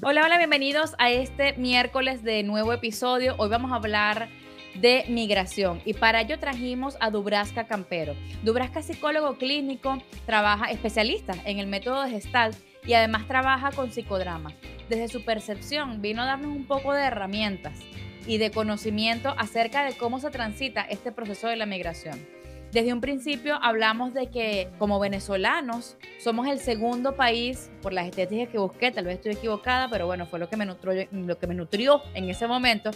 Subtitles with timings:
[0.00, 3.34] Hola, hola, bienvenidos a este miércoles de nuevo episodio.
[3.36, 4.28] Hoy vamos a hablar
[4.76, 8.14] de migración y para ello trajimos a Dubraska Campero.
[8.44, 13.90] Dubraska es psicólogo clínico, trabaja especialista en el método de Gestalt y además trabaja con
[13.90, 14.52] psicodrama.
[14.88, 17.80] Desde su percepción vino a darnos un poco de herramientas
[18.24, 22.24] y de conocimiento acerca de cómo se transita este proceso de la migración.
[22.72, 28.52] Desde un principio hablamos de que como venezolanos somos el segundo país, por las estadísticas
[28.52, 31.46] que busqué, tal vez estoy equivocada, pero bueno, fue lo que me nutrió, lo que
[31.46, 32.90] me nutrió en ese momento.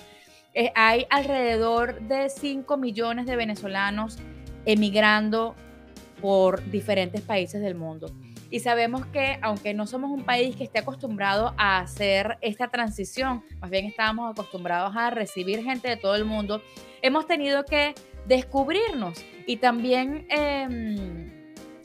[0.52, 4.18] Eh, hay alrededor de 5 millones de venezolanos
[4.66, 5.54] emigrando
[6.20, 8.12] por diferentes países del mundo.
[8.50, 13.42] Y sabemos que aunque no somos un país que esté acostumbrado a hacer esta transición,
[13.60, 16.60] más bien estábamos acostumbrados a recibir gente de todo el mundo,
[17.00, 17.94] hemos tenido que
[18.26, 21.30] descubrirnos y también em,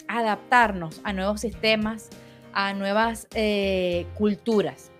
[0.08, 2.10] adaptarnos a nuevos sistemas,
[2.54, 4.92] a nuevas eh, culturas.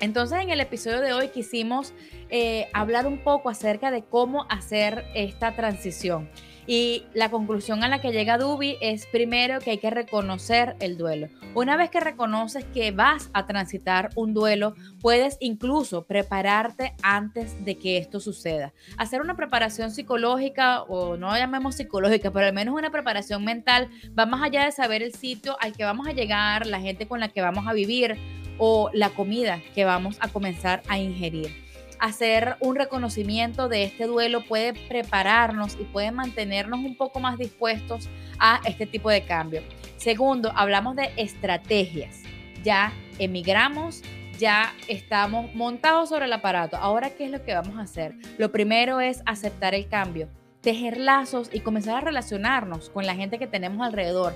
[0.00, 1.94] Entonces en el episodio de hoy quisimos
[2.28, 6.28] eh, hablar un poco acerca de cómo hacer esta transición.
[6.66, 10.98] Y la conclusión a la que llega Dubi es primero que hay que reconocer el
[10.98, 11.28] duelo.
[11.54, 17.78] Una vez que reconoces que vas a transitar un duelo, puedes incluso prepararte antes de
[17.78, 18.72] que esto suceda.
[18.98, 24.26] Hacer una preparación psicológica, o no llamemos psicológica, pero al menos una preparación mental, va
[24.26, 27.28] más allá de saber el sitio al que vamos a llegar, la gente con la
[27.28, 28.16] que vamos a vivir
[28.58, 31.65] o la comida que vamos a comenzar a ingerir
[31.98, 38.08] hacer un reconocimiento de este duelo puede prepararnos y puede mantenernos un poco más dispuestos
[38.38, 39.62] a este tipo de cambio.
[39.96, 42.22] Segundo, hablamos de estrategias.
[42.62, 44.02] Ya emigramos,
[44.38, 46.76] ya estamos montados sobre el aparato.
[46.76, 48.14] Ahora, ¿qué es lo que vamos a hacer?
[48.38, 50.28] Lo primero es aceptar el cambio,
[50.60, 54.34] tejer lazos y comenzar a relacionarnos con la gente que tenemos alrededor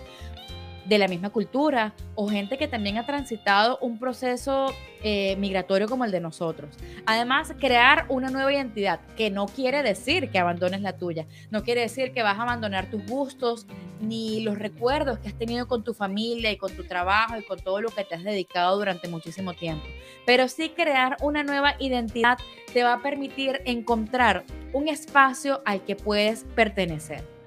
[0.84, 6.04] de la misma cultura o gente que también ha transitado un proceso eh, migratorio como
[6.04, 6.76] el de nosotros.
[7.06, 11.82] Además, crear una nueva identidad, que no quiere decir que abandones la tuya, no quiere
[11.82, 13.66] decir que vas a abandonar tus gustos
[14.00, 17.58] ni los recuerdos que has tenido con tu familia y con tu trabajo y con
[17.58, 19.84] todo lo que te has dedicado durante muchísimo tiempo.
[20.26, 22.38] Pero sí crear una nueva identidad
[22.72, 27.39] te va a permitir encontrar un espacio al que puedes pertenecer.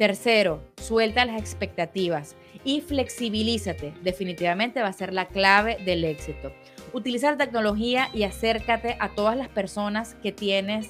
[0.00, 2.34] Tercero, suelta las expectativas
[2.64, 3.92] y flexibilízate.
[4.02, 6.54] Definitivamente va a ser la clave del éxito.
[6.94, 10.88] Utilizar tecnología y acércate a todas las personas que tienes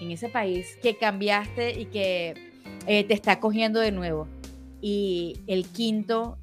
[0.00, 2.34] en ese país, que cambiaste y que
[2.86, 4.28] eh, te está cogiendo de nuevo.
[4.80, 6.38] Y el quinto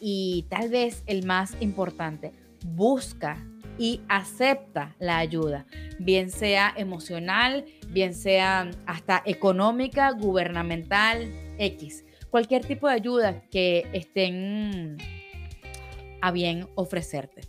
[0.00, 2.30] y tal vez el más importante,
[2.64, 3.44] busca
[3.78, 5.66] y acepta la ayuda,
[5.98, 12.04] bien sea emocional, bien sea hasta económica, gubernamental, X
[12.34, 14.98] cualquier tipo de ayuda que estén
[16.20, 17.42] a bien ofrecerte.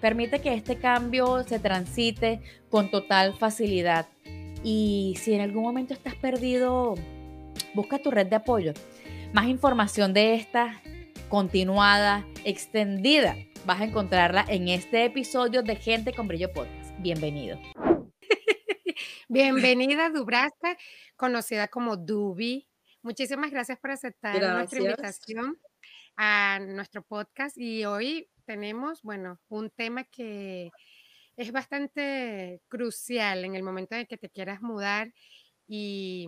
[0.00, 2.40] Permite que este cambio se transite
[2.70, 4.08] con total facilidad.
[4.64, 6.96] Y si en algún momento estás perdido,
[7.72, 8.72] busca tu red de apoyo.
[9.32, 10.82] Más información de esta
[11.28, 13.36] continuada, extendida,
[13.68, 16.90] vas a encontrarla en este episodio de Gente con Brillo Podcast.
[17.00, 17.60] Bienvenido.
[19.28, 20.74] Bienvenida, Dubrasta,
[21.16, 22.66] conocida como Dubi
[23.02, 25.58] Muchísimas gracias por aceptar nuestra invitación
[26.16, 30.70] a nuestro podcast y hoy tenemos, bueno, un tema que
[31.36, 35.12] es bastante crucial en el momento en que te quieras mudar
[35.66, 36.26] y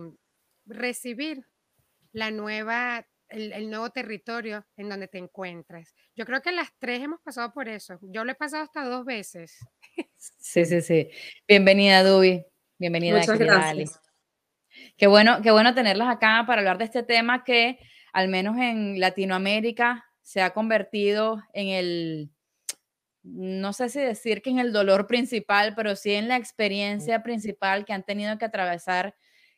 [0.67, 1.43] recibir
[2.11, 5.95] la nueva, el, nuevo territorio en donde te encuentras.
[6.15, 7.97] Yo creo que las tres hemos pasado por eso.
[8.01, 9.57] Yo lo he pasado hasta dos veces.
[10.37, 11.09] Sí, sí, sí.
[11.47, 12.45] Bienvenida, Dubi.
[12.77, 13.99] Bienvenida, Muchas gracias.
[14.95, 17.79] Qué bueno, qué bueno tenerlas acá para hablar de este tema que
[18.13, 22.29] al menos en Latinoamérica se ha convertido en el,
[23.23, 27.85] no sé si decir que en el dolor principal, pero sí en la experiencia principal
[27.85, 29.15] que han tenido que atravesar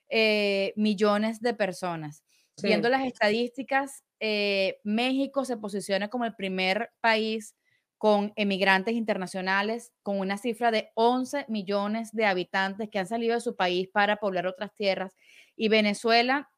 [0.09, 2.23] eh, millones de personas.
[2.61, 7.55] Viendo las estadísticas, eh, México se posiciona como el primer país
[7.97, 13.41] con emigrantes internacionales, con una cifra de 11 millones de habitantes que han salido de
[13.41, 15.15] su país para poblar otras tierras.
[15.55, 16.49] Y Venezuela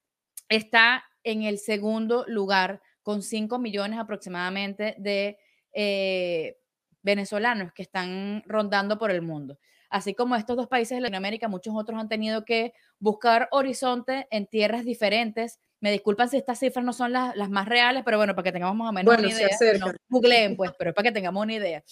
[0.50, 5.38] está en el segundo lugar con 5 millones aproximadamente de
[5.74, 6.57] eh,
[7.03, 9.59] venezolanos que están rondando por el mundo.
[9.89, 14.48] Así como estos dos países de Latinoamérica, muchos otros han tenido que buscar horizonte en
[14.48, 15.59] tierras diferentes.
[15.81, 18.75] Me disculpan si estas cifras no son las, más reales, pero bueno, para que tengamos
[18.75, 19.50] más o menos una idea.
[19.80, 21.83] No googleen, pues, pero para que tengamos una idea.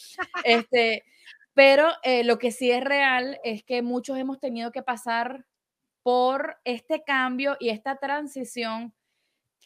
[0.43, 1.03] Este,
[1.53, 5.45] pero eh, lo que sí es real es que muchos hemos tenido que pasar
[6.01, 8.93] por este cambio y esta transición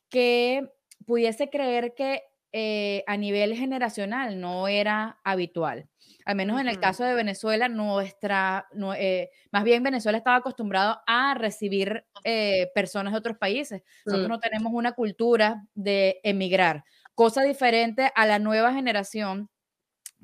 [0.09, 0.69] que
[1.05, 2.23] pudiese creer que
[2.59, 5.87] eh, a nivel generacional no era habitual.
[6.25, 8.67] Al menos en el caso de Venezuela, nuestra,
[8.97, 13.83] eh, más bien Venezuela estaba acostumbrado a recibir eh, personas de otros países.
[14.07, 14.31] Nosotros mm.
[14.31, 16.83] no tenemos una cultura de emigrar,
[17.13, 19.51] cosa diferente a la nueva generación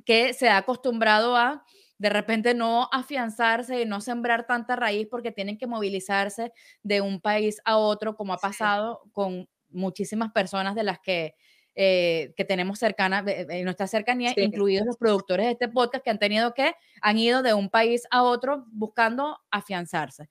[0.03, 1.63] que se ha acostumbrado a
[1.99, 6.51] de repente no afianzarse y no sembrar tanta raíz porque tienen que movilizarse
[6.81, 11.35] de un país a otro, como ha pasado con muchísimas personas de las que
[11.75, 16.19] eh, que tenemos cercana, en nuestra cercanía, incluidos los productores de este podcast que han
[16.19, 20.29] tenido que, han ido de un país a otro buscando afianzarse.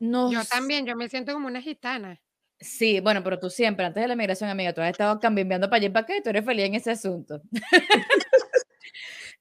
[0.00, 2.20] Yo también, yo me siento como una gitana.
[2.60, 5.76] Sí, bueno, pero tú siempre, antes de la migración, amiga, tú has estado cambiando para
[5.76, 7.40] allá y para acá y tú eres feliz en ese asunto.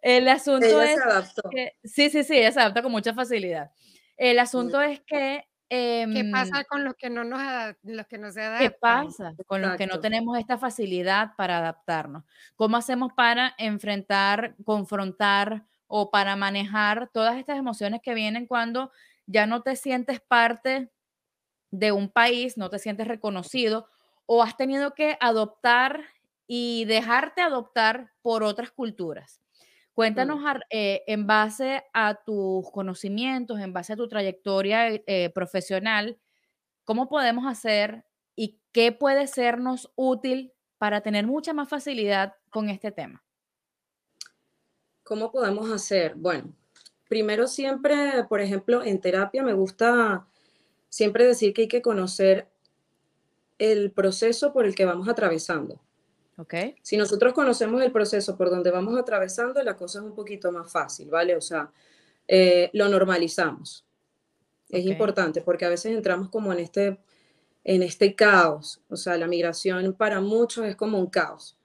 [0.02, 1.00] El asunto es
[1.52, 3.72] que, sí, sí, sí, ella se adapta con mucha facilidad.
[4.16, 7.42] El asunto es que ¿Qué em, pasa con los que no nos
[7.84, 8.70] los que no se adaptan?
[8.70, 12.24] ¿Qué pasa con los que no tenemos esta facilidad para adaptarnos?
[12.56, 18.92] ¿Cómo hacemos para enfrentar, confrontar o para manejar todas estas emociones que vienen cuando
[19.26, 20.90] ya no te sientes parte
[21.72, 23.88] de un país, no te sientes reconocido
[24.26, 26.04] o has tenido que adoptar
[26.48, 29.42] y dejarte adoptar por otras culturas?
[29.98, 30.40] Cuéntanos
[30.70, 36.20] eh, en base a tus conocimientos, en base a tu trayectoria eh, profesional,
[36.86, 38.06] cómo podemos hacer
[38.36, 43.24] y qué puede sernos útil para tener mucha más facilidad con este tema.
[45.02, 46.14] ¿Cómo podemos hacer?
[46.14, 46.54] Bueno,
[47.10, 50.28] primero siempre, por ejemplo, en terapia me gusta
[50.90, 52.48] siempre decir que hay que conocer
[53.58, 55.82] el proceso por el que vamos atravesando.
[56.82, 60.72] Si nosotros conocemos el proceso por donde vamos atravesando, la cosa es un poquito más
[60.72, 61.36] fácil, ¿vale?
[61.36, 61.72] O sea,
[62.28, 63.86] eh, lo normalizamos.
[64.70, 67.00] Es importante porque a veces entramos como en este,
[67.64, 68.82] en este caos.
[68.90, 71.58] O sea, la migración para muchos es como un caos.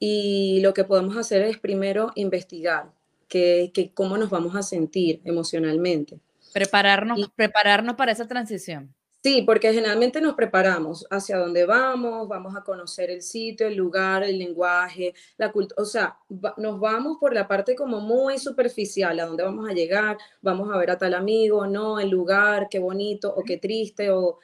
[0.00, 2.90] Y lo que podemos hacer es primero investigar
[3.28, 6.18] que, que cómo nos vamos a sentir emocionalmente.
[6.52, 8.92] Prepararnos, prepararnos para esa transición.
[9.22, 14.24] Sí, porque generalmente nos preparamos hacia dónde vamos, vamos a conocer el sitio, el lugar,
[14.24, 16.18] el lenguaje, la cultura, o sea,
[16.56, 20.76] nos vamos por la parte como muy superficial, a dónde vamos a llegar, vamos a
[20.76, 24.40] ver a tal amigo, no, el lugar, qué bonito o qué triste o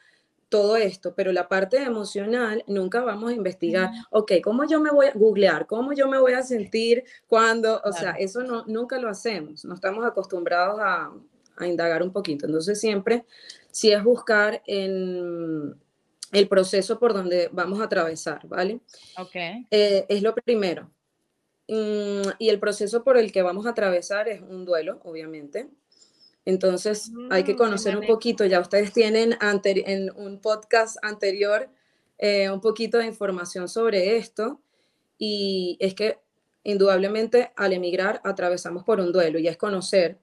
[0.48, 5.06] todo esto, pero la parte emocional nunca vamos a investigar, ok, ¿cómo yo me voy
[5.06, 5.66] a googlear?
[5.66, 9.74] ¿Cómo yo me voy a sentir cuando, o sea, eso no, nunca lo hacemos, no
[9.74, 11.12] estamos acostumbrados a,
[11.56, 13.26] a indagar un poquito, entonces siempre
[13.70, 15.76] si es buscar en
[16.32, 18.80] el proceso por donde vamos a atravesar, ¿vale?
[19.16, 19.34] Ok.
[19.70, 20.90] Eh, es lo primero.
[21.68, 25.68] Mm, y el proceso por el que vamos a atravesar es un duelo, obviamente.
[26.44, 31.68] Entonces hay que mm, conocer un poquito, ya ustedes tienen en un podcast anterior
[32.16, 34.60] eh, un poquito de información sobre esto
[35.18, 36.18] y es que
[36.64, 40.18] indudablemente al emigrar atravesamos por un duelo y es conocer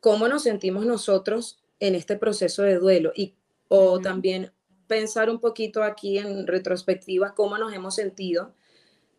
[0.00, 3.34] cómo nos sentimos nosotros en este proceso de duelo y
[3.68, 4.52] o también
[4.86, 8.54] pensar un poquito aquí en retrospectiva cómo nos hemos sentido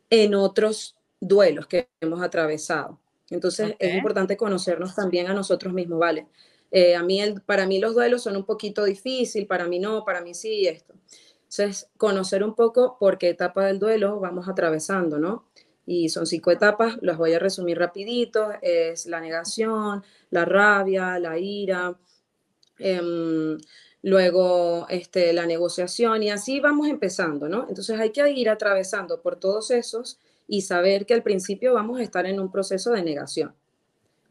[0.09, 2.99] en otros duelos que hemos atravesado.
[3.29, 6.27] Entonces es importante conocernos también a nosotros mismos, ¿vale?
[6.71, 10.03] Eh, a mí, el, para mí los duelos son un poquito difícil, para mí no,
[10.05, 10.93] para mí sí, esto.
[11.43, 15.45] Entonces, conocer un poco por qué etapa del duelo vamos atravesando, ¿no?
[15.85, 21.37] Y son cinco etapas, las voy a resumir rapidito, es la negación, la rabia, la
[21.37, 21.97] ira,
[22.79, 23.57] Em,
[24.03, 27.65] luego este, la negociación y así vamos empezando, ¿no?
[27.67, 32.03] Entonces hay que ir atravesando por todos esos y saber que al principio vamos a
[32.03, 33.53] estar en un proceso de negación.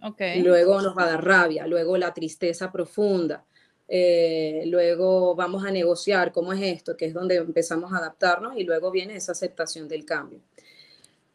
[0.02, 0.42] Okay.
[0.42, 3.44] Luego nos va a dar rabia, luego la tristeza profunda,
[3.88, 8.64] eh, luego vamos a negociar cómo es esto, que es donde empezamos a adaptarnos y
[8.64, 10.40] luego viene esa aceptación del cambio.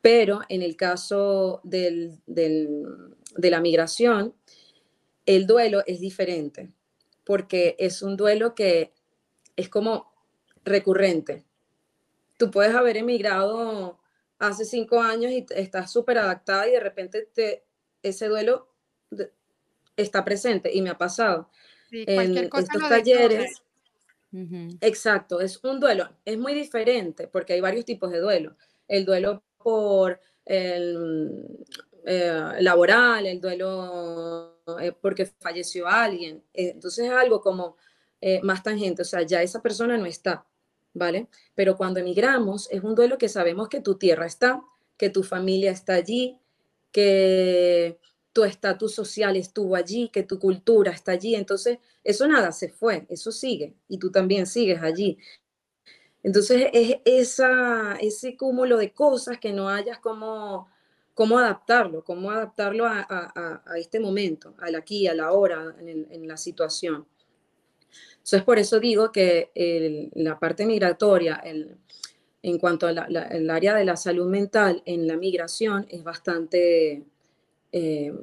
[0.01, 2.86] Pero en el caso del, del,
[3.36, 4.34] de la migración,
[5.25, 6.70] el duelo es diferente
[7.24, 8.94] porque es un duelo que
[9.56, 10.12] es como
[10.63, 11.44] recurrente.
[12.38, 14.00] Tú puedes haber emigrado
[14.40, 17.63] hace cinco años y estás súper adaptada y de repente te,
[18.01, 18.68] ese duelo
[19.96, 21.50] está presente y me ha pasado.
[21.92, 23.62] en estos talleres.
[24.80, 26.10] Exacto, es un duelo.
[26.25, 28.56] Es muy diferente porque hay varios tipos de duelo.
[28.88, 31.48] El duelo por el,
[32.06, 36.44] eh, laboral, el duelo eh, porque falleció alguien.
[36.53, 37.77] entonces es algo como
[38.44, 40.46] más tangente, o sea, ya esa persona no está,
[40.94, 41.27] ¿vale?
[41.56, 44.62] Pero cuando emigramos es un duelo que sabemos que tu tierra está,
[44.96, 46.38] que tu familia está allí,
[46.91, 47.98] que
[48.34, 51.36] tu estatus social estuvo allí, que tu cultura está allí.
[51.36, 55.18] Entonces, eso nada se fue, eso sigue y tú también sigues allí.
[56.24, 60.70] Entonces, es esa, ese cúmulo de cosas que no hayas como
[61.13, 67.06] cómo adaptarlo, cómo adaptarlo a, este momento, al aquí, a la hora, en, la situación.
[68.13, 69.51] Entonces, por eso digo que
[70.15, 76.03] la parte migratoria, en cuanto al área de la salud mental en la migración, es
[76.03, 77.03] bastante
[77.72, 78.13] eh,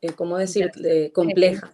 [0.00, 0.70] eh, ¿cómo decir?,
[1.12, 1.70] compleja.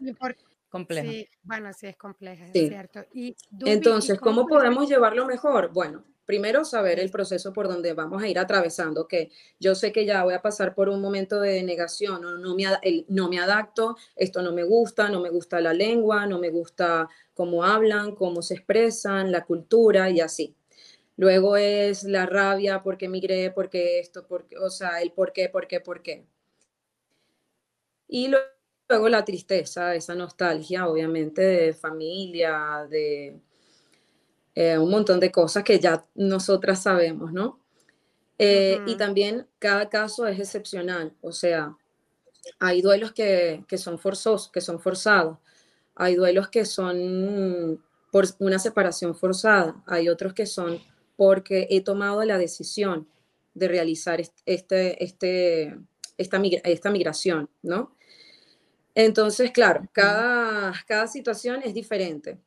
[0.70, 1.08] Compleja.
[1.08, 3.04] Sí, bueno, sí es compleja, es cierto.
[3.12, 5.72] Y, Entonces, ¿cómo, podemos llevarlo mejor?
[5.72, 10.06] Bueno, primero saber el proceso por donde vamos a ir atravesando, que yo sé que
[10.06, 12.64] ya voy a pasar por un momento de negación, no, no, me,
[13.08, 17.08] no me adapto, esto no me gusta, no me gusta la lengua, no me gusta
[17.34, 20.54] cómo hablan, cómo se expresan, la cultura y así.
[21.16, 25.68] Luego es la rabia porque migré, porque esto, porque, o sea, el por qué, por
[25.68, 26.26] qué, por qué.
[28.08, 33.40] Y luego la tristeza, esa nostalgia, obviamente, de familia, de
[34.54, 37.60] eh, un montón de cosas que ya nosotras sabemos, ¿no?
[38.38, 41.76] Eh, y también cada caso es excepcional, o sea,
[42.58, 45.38] hay duelos que, que, son forzosos, que son forzados,
[45.94, 47.80] hay duelos que son
[48.10, 50.80] por una separación forzada, hay otros que son
[51.16, 53.08] porque he tomado la decisión
[53.54, 55.78] de realizar este, este,
[56.18, 57.96] esta, esta migración, ¿no?
[58.94, 62.38] Entonces, claro, cada, cada situación es diferente.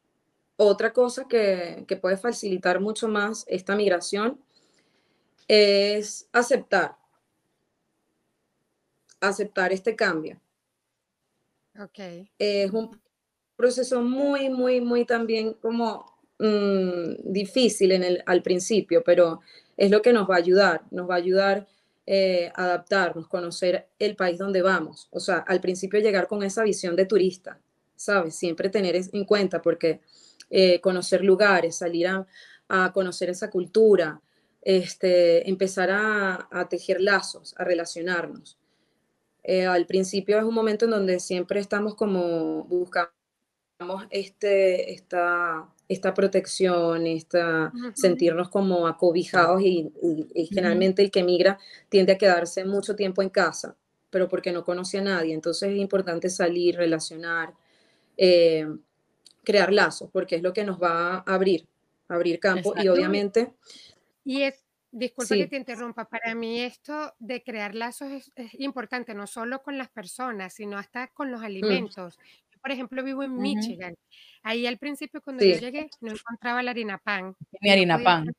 [0.58, 4.40] Otra cosa que, que puede facilitar mucho más esta migración
[5.48, 6.98] es aceptar,
[9.22, 10.40] aceptar este cambio.
[11.80, 12.30] Okay.
[12.40, 13.00] Es un
[13.56, 16.06] proceso muy, muy, muy también como
[16.40, 19.42] mm, difícil en el, al principio, pero
[19.78, 21.68] es lo que nos va a ayudar, nos va a ayudar
[22.06, 25.08] eh, adaptarnos, conocer el país donde vamos.
[25.12, 27.60] O sea, al principio llegar con esa visión de turista,
[27.96, 28.36] ¿sabes?
[28.36, 30.02] Siempre tener en cuenta porque
[30.50, 34.22] eh, conocer lugares, salir a, conocer esa cultura,
[34.62, 38.58] este, empezar a, tejer lazos, a relacionarnos.
[39.44, 43.10] Eh, al principio es un momento en donde siempre estamos como buscamos
[44.10, 49.92] este, esta esta protección, esta, sentirnos como acobijados y,
[50.50, 51.58] generalmente el que migra
[51.89, 53.75] tiende a quedarse mucho tiempo en casa,
[54.10, 55.34] pero porque no conoce a nadie.
[55.34, 57.54] Entonces es importante salir, relacionar,
[58.18, 58.68] eh,
[59.48, 61.66] crear lazos, porque es lo que nos va a abrir,
[62.10, 63.54] abrir campo y obviamente...
[64.25, 69.25] Y es, disculpa que te interrumpa, para mí esto de crear lazos es, importante, no
[69.25, 71.46] solo con las personas, sino hasta con los mm.
[71.46, 72.20] alimentos
[72.62, 73.96] por ejemplo, vivo en Michigan.
[74.44, 77.34] Ahí al principio cuando yo llegué no encontraba la harina pan.
[77.62, 78.34] Mi harina pan.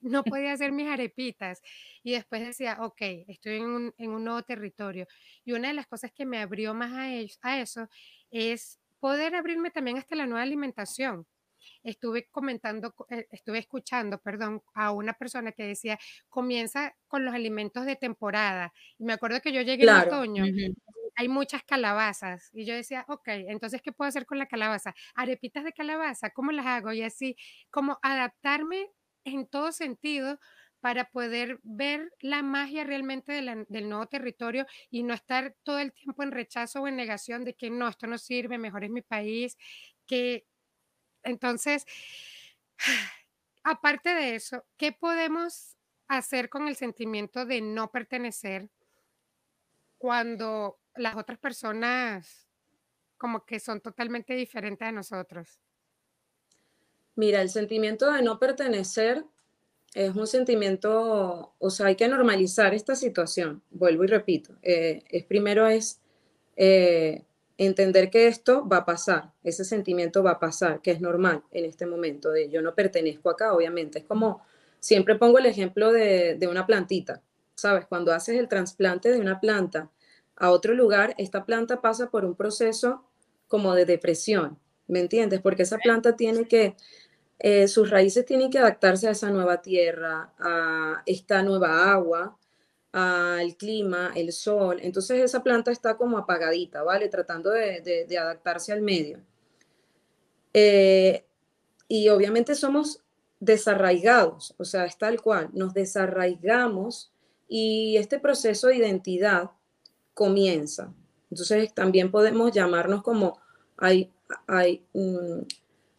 [0.00, 1.62] No podía hacer mis arepitas.
[2.02, 5.06] Y después decía, ok, estoy en un, en un nuevo territorio.
[5.44, 7.88] Y una de las cosas que me abrió más a, a eso
[8.32, 11.26] es poder abrirme también hasta la nueva alimentación
[11.82, 17.84] estuve comentando, eh, estuve escuchando, perdón, a una persona que decía, comienza con los alimentos
[17.84, 18.72] de temporada.
[18.98, 20.44] Y me acuerdo que yo llegué en otoño,
[21.16, 22.50] hay muchas calabazas.
[22.52, 24.94] Y yo decía, ok, entonces, ¿qué puedo hacer con la calabaza?
[25.14, 26.92] Arepitas de calabaza, ¿cómo las hago?
[26.92, 27.36] Y así,
[27.70, 28.90] como adaptarme
[29.24, 30.38] en todo sentido
[30.80, 36.22] para poder ver la magia realmente del nuevo territorio y no estar todo el tiempo
[36.22, 39.56] en rechazo o en negación de que no, esto no sirve, mejor es mi país,
[40.06, 40.46] que
[41.22, 41.84] entonces,
[43.64, 48.70] aparte de eso, ¿qué podemos hacer con el sentimiento de no pertenecer
[49.98, 52.48] cuando las otras personas
[53.16, 55.60] como que son totalmente diferentes a nosotros?
[57.16, 59.24] Mira, el sentimiento de no pertenecer
[59.94, 65.24] es un sentimiento, o sea, hay que normalizar esta situación, vuelvo y repito, eh, es
[65.24, 66.00] primero es
[66.56, 67.24] eh,
[67.58, 71.64] entender que esto va a pasar, ese sentimiento va a pasar, que es normal en
[71.64, 73.98] este momento de yo no pertenezco acá, obviamente.
[73.98, 74.42] Es como,
[74.78, 77.20] siempre pongo el ejemplo de, una plantita,
[77.56, 77.86] ¿sabes?
[77.86, 79.90] Cuando haces el trasplante de una planta
[80.36, 83.04] a otro lugar, esta planta pasa por un proceso
[83.48, 85.40] como de depresión, ¿me entiendes?
[85.40, 86.76] Porque esa planta tiene que,
[87.38, 92.36] eh, sus raíces tienen que adaptarse a esa nueva tierra, a esta nueva agua,
[92.92, 94.78] al clima, el sol.
[94.82, 97.08] Entonces esa planta está como apagadita, ¿vale?
[97.08, 99.20] Tratando de, adaptarse al medio.
[100.52, 101.24] Eh,
[101.86, 103.02] y obviamente somos
[103.40, 107.12] desarraigados, o sea, es tal cual, nos desarraigamos
[107.48, 109.52] y este proceso de identidad
[110.12, 110.92] comienza.
[111.30, 113.38] Entonces también podemos llamarnos como
[113.76, 114.10] hay,
[114.48, 114.84] hay,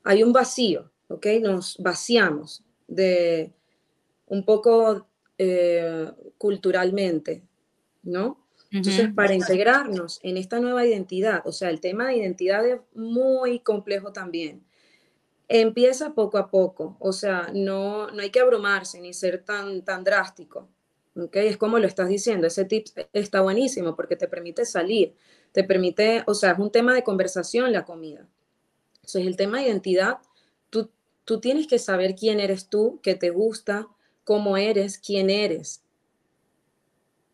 [0.03, 1.27] hay un vacío, ¿ok?
[1.41, 3.53] Nos vaciamos de
[4.27, 7.43] un poco eh, culturalmente,
[8.03, 8.45] ¿no?
[8.71, 13.59] Entonces, para integrarnos en esta nueva identidad, o sea, el tema de identidad es muy
[13.61, 14.63] complejo también.
[15.47, 20.03] Empieza poco a poco, o sea, no, no hay que abrumarse ni ser tan, tan
[20.03, 20.69] drástico.
[21.15, 21.47] ¿okay?
[21.47, 25.15] Es como lo estás diciendo, ese tip está buenísimo porque te permite salir,
[25.51, 28.27] te permite, o sea, es un tema de conversación la comida.
[28.97, 30.19] Entonces, el tema de identidad,
[30.69, 30.91] tú,
[31.29, 33.88] tú tienes que saber quién eres tú, qué te gusta,
[34.24, 35.83] cómo eres, quién eres.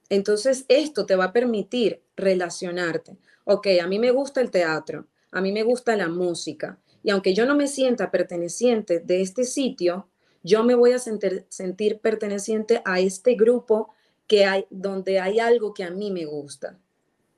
[0.10, 3.16] Entonces, esto te va a permitir relacionarte.
[3.46, 7.34] Ok, a mí me gusta el teatro, a mí me gusta la música, y aunque
[7.34, 10.10] yo no me sienta perteneciente de este sitio,
[10.44, 13.94] yo me voy a sentir, sentir perteneciente a este grupo
[14.28, 16.78] que hay, donde hay algo que a mí me gusta.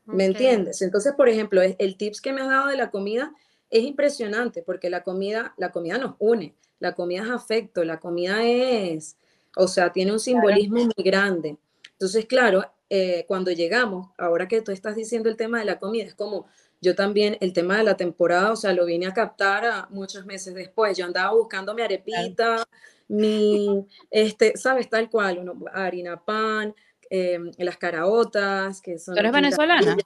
[0.06, 0.82] ¿Me entiendes?
[0.82, 3.32] Entonces, por ejemplo, el tips que me has dado de la comida
[3.70, 8.44] es impresionante porque la comida, la comida nos une, la comida es afecto, la comida
[8.44, 9.18] es,
[9.56, 11.58] o sea, tiene un simbolismo muy grande.
[11.94, 16.06] Entonces, claro, eh, cuando llegamos, ahora que tú estás diciendo el tema de la comida,
[16.06, 16.48] es como
[16.80, 20.26] yo también, el tema de la temporada, o sea, lo vine a captar a muchos
[20.26, 20.96] meses después.
[20.96, 22.68] Yo andaba buscando mi arepita,
[23.08, 24.90] mi, este, ¿sabes?
[24.90, 26.76] Tal cual, uno, harina pan,
[27.10, 29.16] em, las caraotas, que son...
[29.16, 29.98] ¿Tú eres venezolana?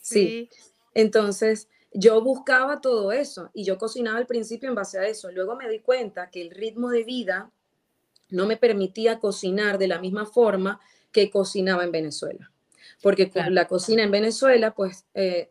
[0.00, 0.48] Sí.
[0.94, 5.30] Entonces, yo buscaba todo eso y yo cocinaba al principio en base a eso.
[5.32, 7.50] Luego me di cuenta que el ritmo de vida
[8.28, 10.80] no me permitía cocinar de la misma forma
[11.10, 12.50] que cocinaba en Venezuela.
[13.02, 15.50] Porque con la cocina en Venezuela, pues eh,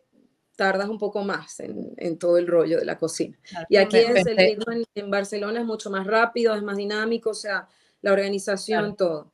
[0.56, 3.36] tardas un poco más en, todo el rollo de la cocina.
[3.68, 7.34] y aquí es el ritmo en, Barcelona es mucho más rápido, es más dinámico, o
[7.34, 7.66] sea,
[8.02, 9.32] la organización, todo.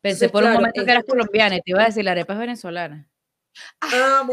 [0.00, 2.38] Pensé por un momento que eras colombiana y te iba a decir, la arepa es
[2.38, 3.08] venezolana.
[3.80, 4.26] Ah.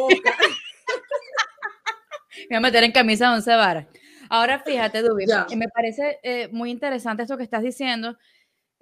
[2.51, 3.87] Me voy a meter en camisa de once varas.
[4.29, 8.17] Ahora fíjate, Dubi, me parece eh, muy interesante esto que estás diciendo,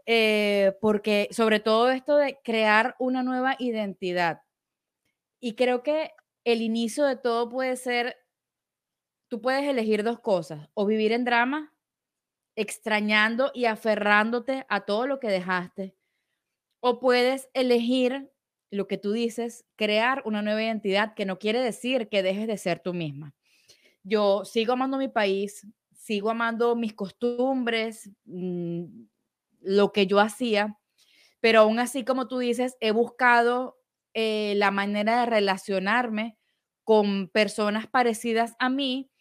[0.07, 4.41] eh, porque sobre todo esto de crear una nueva identidad.
[5.39, 6.13] Y creo que
[6.45, 8.17] el inicio de todo puede ser,
[9.27, 11.71] tú puedes elegir dos cosas, o vivir en drama,
[12.55, 15.95] extrañando y aferrándote a todo lo que dejaste,
[16.79, 18.31] o puedes elegir
[18.71, 22.57] lo que tú dices, crear una nueva identidad que no quiere decir que dejes de
[22.57, 23.35] ser tú misma.
[24.03, 28.85] Yo sigo amando mi país, sigo amando mis costumbres, mm,
[29.61, 30.77] lo que yo hacía,
[31.41, 33.77] pero aún así, como tú dices, he buscado
[34.15, 36.37] eh, la manera de relacionarme
[36.85, 39.11] con personas parecidas a mí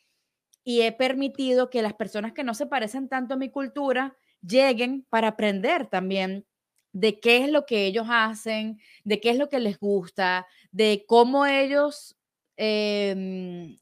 [0.64, 5.06] y he permitido que las personas que no se parecen tanto a mi cultura lleguen
[5.10, 6.46] para aprender también
[6.92, 11.04] de qué es lo que ellos hacen, de qué es lo que les gusta, de
[11.06, 12.16] cómo ellos,
[12.56, 13.76] em,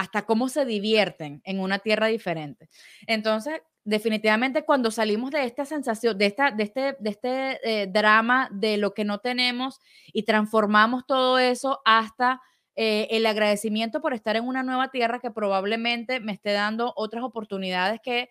[0.00, 2.70] hasta cómo se divierten en una tierra diferente.
[3.06, 8.48] Entonces, definitivamente cuando salimos de esta sensación, de, esta, de este, de este eh, drama
[8.50, 12.40] de lo que no tenemos y transformamos todo eso hasta
[12.76, 17.22] eh, el agradecimiento por estar en una nueva tierra que probablemente me esté dando otras
[17.22, 18.30] oportunidades que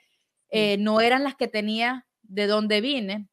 [0.50, 3.28] eh, no eran las que tenía de donde vine,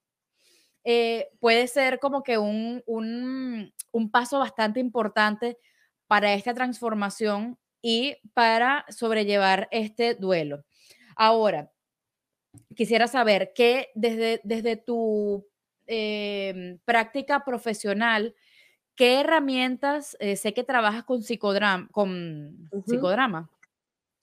[1.41, 5.59] puede ser como que un, un, un paso bastante importante
[6.07, 10.65] para esta transformación y para sobrellevar este duelo.
[11.15, 11.71] Ahora,
[12.75, 15.47] quisiera saber qué desde, desde tu
[15.87, 18.35] em, práctica profesional,
[18.97, 23.49] ¿qué herramientas, eh, sé que trabajas con psicodrama, con psicodrama?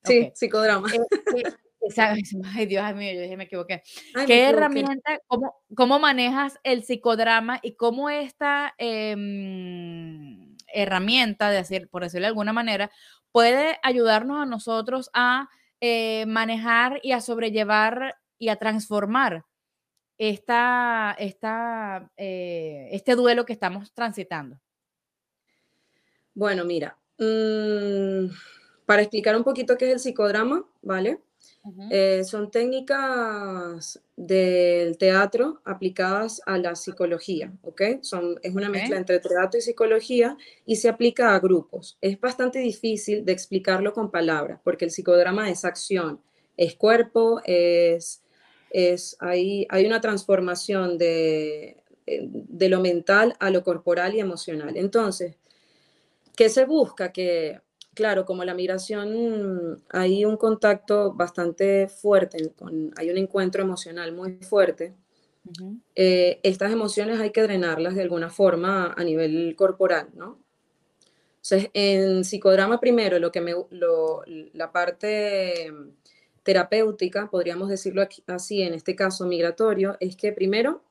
[0.04, 0.90] Sí, psicodrama.
[0.94, 1.44] Eh,
[2.58, 3.82] ay, Dios mío, yo dije, me equivoqué.
[4.28, 10.43] ¿Qué herramienta, cómo, cómo, manejas el psicodrama y cómo esta em,
[10.74, 12.92] herramienta, de decir, por decirlo de alguna manera,
[13.32, 15.50] puede ayudarnos a nosotros a
[15.82, 19.46] eh, manejar y a sobrellevar y a transformar
[20.18, 24.60] esta, esta, eh, este duelo que estamos transitando?
[26.34, 28.28] Bueno, mira, mm,
[28.86, 31.22] para explicar un poquito qué es el psicodrama, ¿vale?
[31.90, 37.82] Eh, son técnicas del teatro aplicadas a la psicología, ¿ok?
[38.02, 41.98] Son, es una mezcla entre teatro y psicología y se aplica a grupos.
[42.02, 46.20] Es bastante difícil de explicarlo con palabras porque el psicodrama es acción,
[46.58, 48.24] es cuerpo, es
[48.74, 54.76] es, hay, hay una transformación de, eh, de lo mental a lo corporal y emocional.
[54.76, 55.36] Entonces,
[56.36, 57.14] ¿qué se busca?
[57.14, 57.62] Que,
[57.94, 64.38] claro, como la migración hay un contacto bastante fuerte, con, hay un encuentro emocional muy
[64.38, 64.94] fuerte,
[65.96, 70.40] eh, estas emociones hay que drenarlas de alguna forma a nivel corporal, ¿no?
[71.44, 73.54] Entonces, en psicodrama primero, lo que me,
[74.54, 75.74] la parte
[76.44, 80.82] terapéutica, podríamos decirlo así, en este caso migratorio, es que primero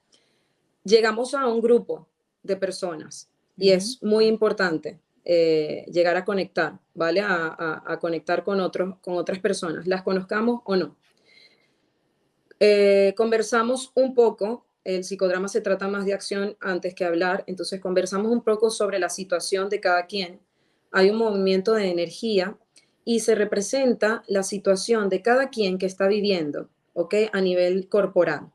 [0.85, 2.07] llegamos a un grupo
[2.43, 7.21] de personas y es muy importante eh, llegar a conectar, ¿vale?
[7.23, 10.97] A, conectar con, otros, con otras personas, las conozcamos o no.
[12.59, 17.81] Eh, conversamos un poco, el psicodrama se trata más de acción antes que hablar, entonces
[17.81, 20.41] conversamos un poco sobre la situación de cada quien.
[20.91, 22.57] Hay un movimiento de energía
[23.05, 27.15] y se representa la situación de cada quien que está viviendo, ¿ok?
[27.33, 28.51] A nivel corporal.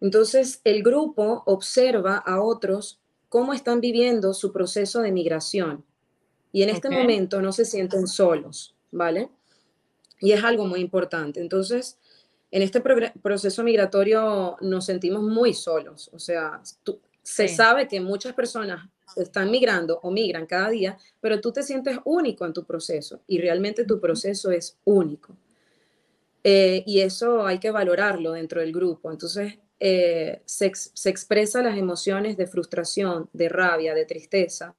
[0.00, 5.84] Entonces, el grupo observa a otros cómo están viviendo su proceso de migración.
[6.52, 9.28] Y en este momento no se sienten solos, ¿vale?
[10.20, 11.40] Y es algo muy importante.
[11.40, 11.98] Entonces,
[12.50, 16.10] en este proceso migratorio nos sentimos muy solos.
[16.12, 16.62] O sea,
[17.22, 21.98] se sabe que muchas personas están migrando o migran cada día, pero tú te sientes
[22.04, 25.36] único en tu proceso y realmente tu proceso es único.
[26.44, 29.10] Eh, y eso hay que valorarlo dentro del grupo.
[29.10, 34.74] Entonces, eh, se, se expresan las emociones de frustración, de rabia, de tristeza,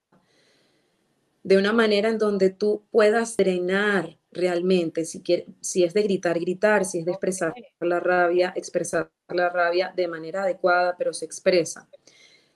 [1.43, 5.23] de una manera en donde tú puedas drenar realmente, si,
[5.61, 10.07] si es de gritar, gritar, si es de expresar la rabia, expresar la rabia de
[10.07, 11.87] manera adecuada, pero se expresa.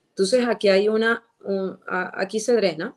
[0.10, 1.26] Entonces aquí hay una,
[1.88, 2.96] aquí se drena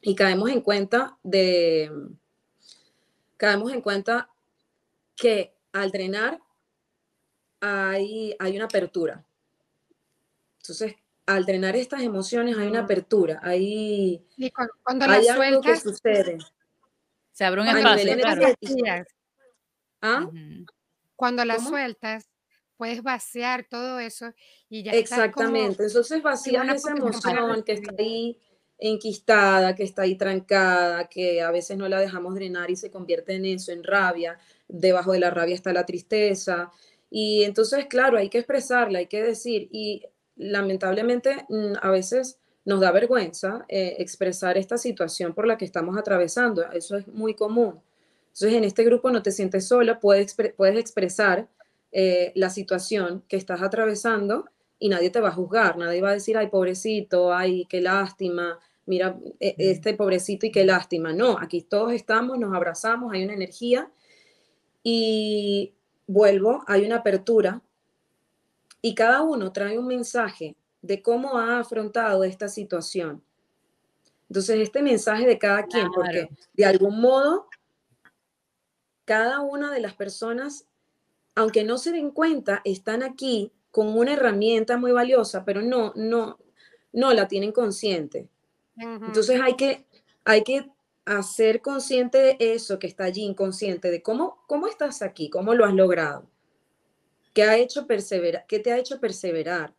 [0.00, 1.90] y caemos en cuenta de,
[3.36, 4.30] caemos en cuenta
[5.16, 6.40] que al drenar
[7.62, 9.24] hay, hay una apertura.
[10.58, 10.94] Entonces,
[11.26, 14.22] al drenar estas emociones hay una apertura, hay,
[14.84, 16.38] cuando, hay algo que sucede.
[17.30, 18.16] Se abre un espacio.
[20.02, 20.28] ¿Ah?
[21.14, 22.28] Cuando las sueltas,
[22.76, 24.32] puedes vaciar todo eso
[24.68, 28.40] y ya Exactamente, entonces vacías esa emoción que está ahí
[28.76, 33.34] enquistada, que está ahí trancada, que a veces no la dejamos drenar y se convierte
[33.34, 34.36] en eso, en rabia.
[34.66, 36.72] Debajo de la rabia está la tristeza,
[37.14, 40.02] y entonces, claro, hay que expresarla, hay que decir, y
[40.34, 45.98] lamentablemente mm, a veces nos da vergüenza eh, expresar esta situación por la que estamos
[45.98, 47.82] atravesando, eso es muy común.
[48.28, 51.48] Entonces, en este grupo no te sientes sola, puedes, puedes expresar
[51.90, 54.46] eh, la situación que estás atravesando
[54.78, 58.58] y nadie te va a juzgar, nadie va a decir, ay, pobrecito, ay, qué lástima,
[58.86, 61.12] mira, e, este pobrecito y qué lástima.
[61.12, 63.90] No, aquí todos estamos, nos abrazamos, hay una energía
[64.82, 65.74] y
[66.12, 67.62] vuelvo, hay una apertura
[68.80, 73.22] y cada uno trae un mensaje de cómo ha afrontado esta situación.
[74.28, 77.48] Entonces, este mensaje de cada quien, porque de algún modo,
[79.04, 80.66] cada una de las personas,
[81.34, 86.38] aunque no se den cuenta, están aquí con una herramienta muy valiosa, pero no, no,
[86.92, 88.28] no la tienen consciente.
[88.76, 89.86] Entonces hay que,
[90.24, 90.70] hay que
[91.04, 95.64] hacer consciente de eso que está allí, inconsciente, de cómo, cómo estás aquí, cómo lo
[95.64, 96.28] has logrado,
[97.34, 99.74] qué, ha hecho perseverar, qué te ha hecho perseverar.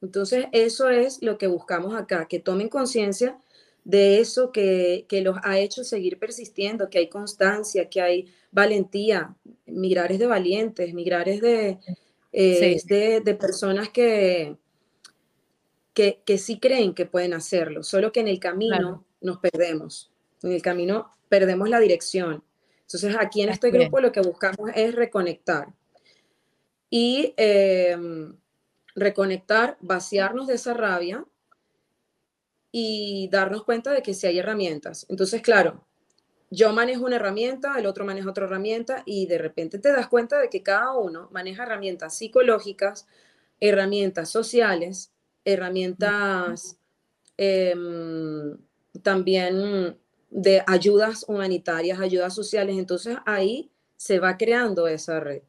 [0.00, 3.38] Entonces, eso es lo que buscamos acá, que tomen conciencia
[3.84, 9.34] de eso que, que, los ha hecho seguir persistiendo, que hay constancia, que hay valentía.
[9.66, 11.78] Migrar es de valientes, migrar es de,
[12.32, 14.56] eh, de, de, personas que,
[15.94, 20.52] que, que, sí creen que pueden hacerlo, solo que en el camino nos perdemos en
[20.52, 22.42] el camino perdemos la dirección.
[22.82, 25.68] Entonces aquí en este grupo lo que buscamos es reconectar
[26.90, 28.34] y em,
[28.94, 31.24] reconectar, vaciarnos de esa rabia
[32.72, 35.06] y darnos cuenta de que si hay herramientas.
[35.08, 35.84] Entonces, claro,
[36.50, 40.38] yo manejo una herramienta, el otro maneja otra herramienta y de repente te das cuenta
[40.38, 43.06] de que cada uno maneja herramientas psicológicas,
[43.60, 45.12] herramientas sociales,
[45.44, 46.78] herramientas
[47.36, 48.58] em,
[49.02, 49.98] también
[50.30, 52.76] de ayudas humanitarias, ayudas sociales.
[52.78, 55.42] Entonces ahí se va creando esa red.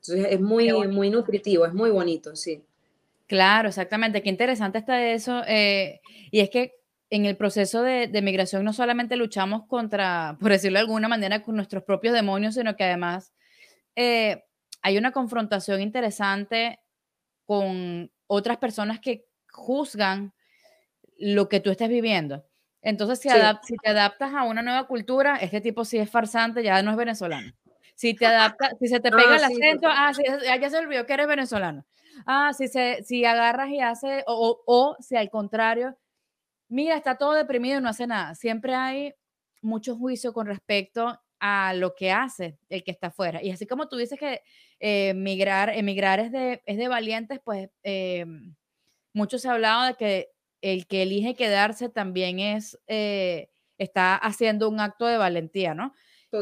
[0.00, 2.62] Entonces es muy, muy nutritivo, es muy bonito, sí.
[3.26, 4.22] Claro, exactamente.
[4.22, 5.42] Qué interesante está eso.
[5.46, 6.00] Eh,
[6.30, 6.74] y es que
[7.10, 11.56] en el proceso de, migración no solamente luchamos contra, por decirlo de alguna manera, con
[11.56, 13.32] nuestros propios demonios, sino que además
[13.94, 14.44] eh,
[14.82, 16.80] hay una confrontación interesante
[17.44, 20.34] con otras personas que juzgan
[21.18, 22.44] lo que tú estás viviendo.
[22.86, 23.28] Entonces, si,
[23.64, 26.96] si, te adaptas a una nueva cultura, este tipo sí es farsante, ya no es
[26.96, 27.52] venezolano.
[27.96, 30.12] Si te adaptas, si se te pega ah, el acento, ah,
[30.60, 31.84] ya se olvidó que eres venezolano.
[32.26, 35.98] Ah, si, se, si agarras y hace, o, o, si al contrario,
[36.68, 38.36] mira, está todo deprimido y no hace nada.
[38.36, 39.14] Siempre hay
[39.62, 43.42] mucho juicio con respecto a lo que hace el que está afuera.
[43.42, 44.42] Y así como tú dices que
[44.78, 48.26] eh, migrar, emigrar es de, es de valientes, pues eh,
[49.12, 50.35] mucho se ha hablado de que
[50.72, 55.94] el que elige quedarse también es, eh, está haciendo un acto de valentía, ¿no?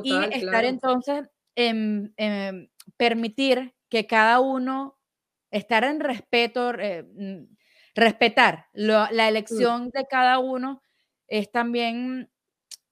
[0.03, 2.15] y estar entonces en,
[2.97, 4.99] permitir que cada uno,
[5.51, 7.45] estar en respeto, mm,
[7.95, 9.21] respetar la mm.
[9.21, 10.83] elección de cada uno
[11.29, 12.31] es también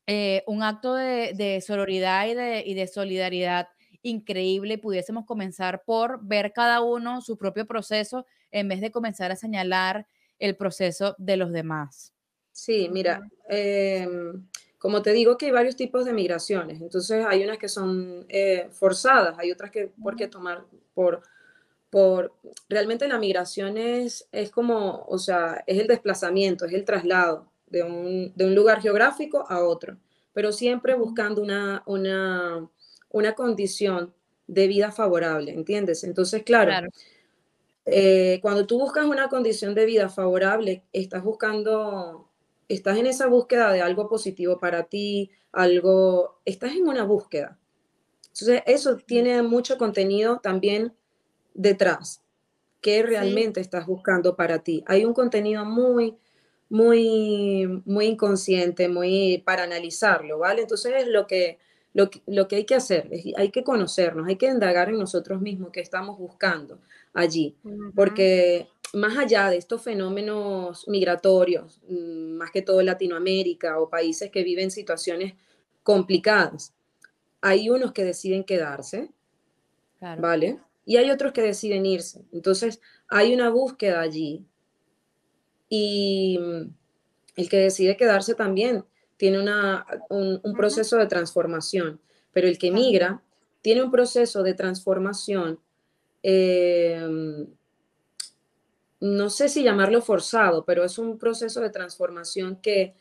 [0.07, 3.68] eh, un acto de, de sororidad y de, y de, solidaridad
[4.03, 4.79] increíble.
[4.79, 10.07] Pudiésemos comenzar por ver cada uno su propio proceso en vez de comenzar a señalar
[10.42, 12.12] el proceso de los demás.
[12.50, 14.44] Sí, mira, em,
[14.76, 18.68] como te digo que hay varios tipos de migraciones, entonces hay unas que son eh,
[18.72, 21.22] forzadas, hay otras que por qué tomar por,
[21.90, 22.33] por,
[22.68, 27.85] realmente la migración es, es como, o sea, es el desplazamiento, es el traslado de
[27.85, 29.96] un, lugar geográfico a otro,
[30.33, 32.68] pero siempre buscando una, una,
[33.11, 34.12] una condición
[34.48, 36.02] de vida favorable, ¿entiendes?
[36.02, 36.88] Entonces, claro,
[37.85, 42.29] eh, cuando tú buscas una condición de vida favorable, estás buscando,
[42.68, 47.59] estás en esa búsqueda de algo positivo para ti, algo, estás en una búsqueda.
[48.29, 50.95] Entonces, eso tiene mucho contenido también
[51.55, 52.23] detrás.
[52.81, 54.83] ¿Qué realmente estás buscando para ti?
[54.87, 56.16] Hay un contenido muy,
[56.68, 60.62] muy, muy inconsciente, muy para analizarlo, ¿vale?
[60.62, 61.59] Entonces es lo que,
[61.95, 65.71] lo, lo que hay que hacer, hay que conocernos, hay que indagar en nosotros mismos
[65.73, 66.81] qué estamos buscando
[67.12, 67.57] allí,
[67.94, 74.42] porque más allá de estos fenómenos migratorios, mm, más que todo Latinoamérica o países que
[74.42, 75.35] viven situaciones
[75.83, 76.75] complicadas,
[77.40, 79.11] hay unos que deciden quedarse,
[80.01, 80.61] ¿vale?
[80.85, 82.25] Y hay otros que deciden irse.
[82.33, 84.44] Entonces, hay una búsqueda allí
[85.68, 86.75] y mm,
[87.37, 88.85] el que decide quedarse también
[89.16, 92.01] tiene una, un, proceso de transformación,
[92.33, 93.22] pero el que migra
[93.61, 95.61] tiene un proceso de transformación,
[96.22, 97.46] em,
[99.00, 102.94] no sé si llamarlo forzado, pero es un proceso de transformación que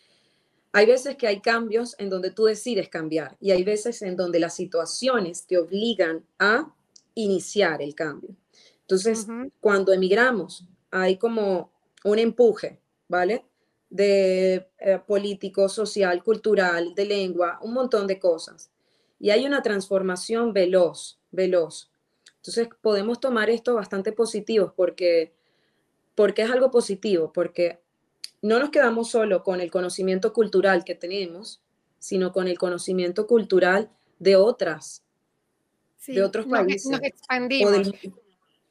[0.73, 4.39] hay veces que hay cambios en donde tú decides cambiar y hay veces en donde
[4.39, 6.73] las situaciones te obligan a
[7.13, 8.35] iniciar el cambio.
[8.81, 9.27] Entonces,
[9.59, 11.71] cuando emigramos, hay como
[12.03, 13.45] un empuje, ¿vale?
[13.89, 18.71] De eh, político, social, cultural, de lengua, un montón de cosas.
[19.19, 21.90] Y hay una transformación veloz, veloz.
[22.41, 25.31] Entonces podemos tomar esto bastante positivo porque,
[26.15, 27.79] porque es algo positivo, porque
[28.41, 31.61] no nos quedamos solo con el conocimiento cultural que tenemos,
[31.99, 35.03] sino con el conocimiento cultural de otras,
[36.07, 36.89] de otros países.
[36.89, 37.91] Nos expandimos.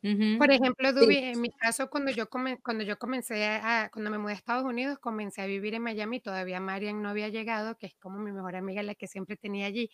[0.03, 4.33] Por ejemplo, Dubi, en mi caso, cuando yo, cuando yo comencé a, cuando me mudé
[4.33, 7.95] a Estados Unidos, comencé a vivir en Miami, todavía Marian no había llegado, que es
[8.01, 9.91] como mi mejor amiga, la que siempre tenía allí.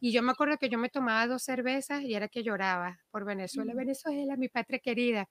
[0.00, 3.24] Y yo me acuerdo que yo me tomaba dos cervezas y era que lloraba por
[3.24, 3.76] Venezuela, mm.
[3.76, 5.28] Venezuela, mi patria querida.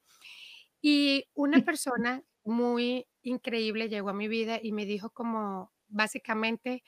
[0.82, 6.84] Y una persona muy increíble llegó a mi vida y me dijo como, básicamente,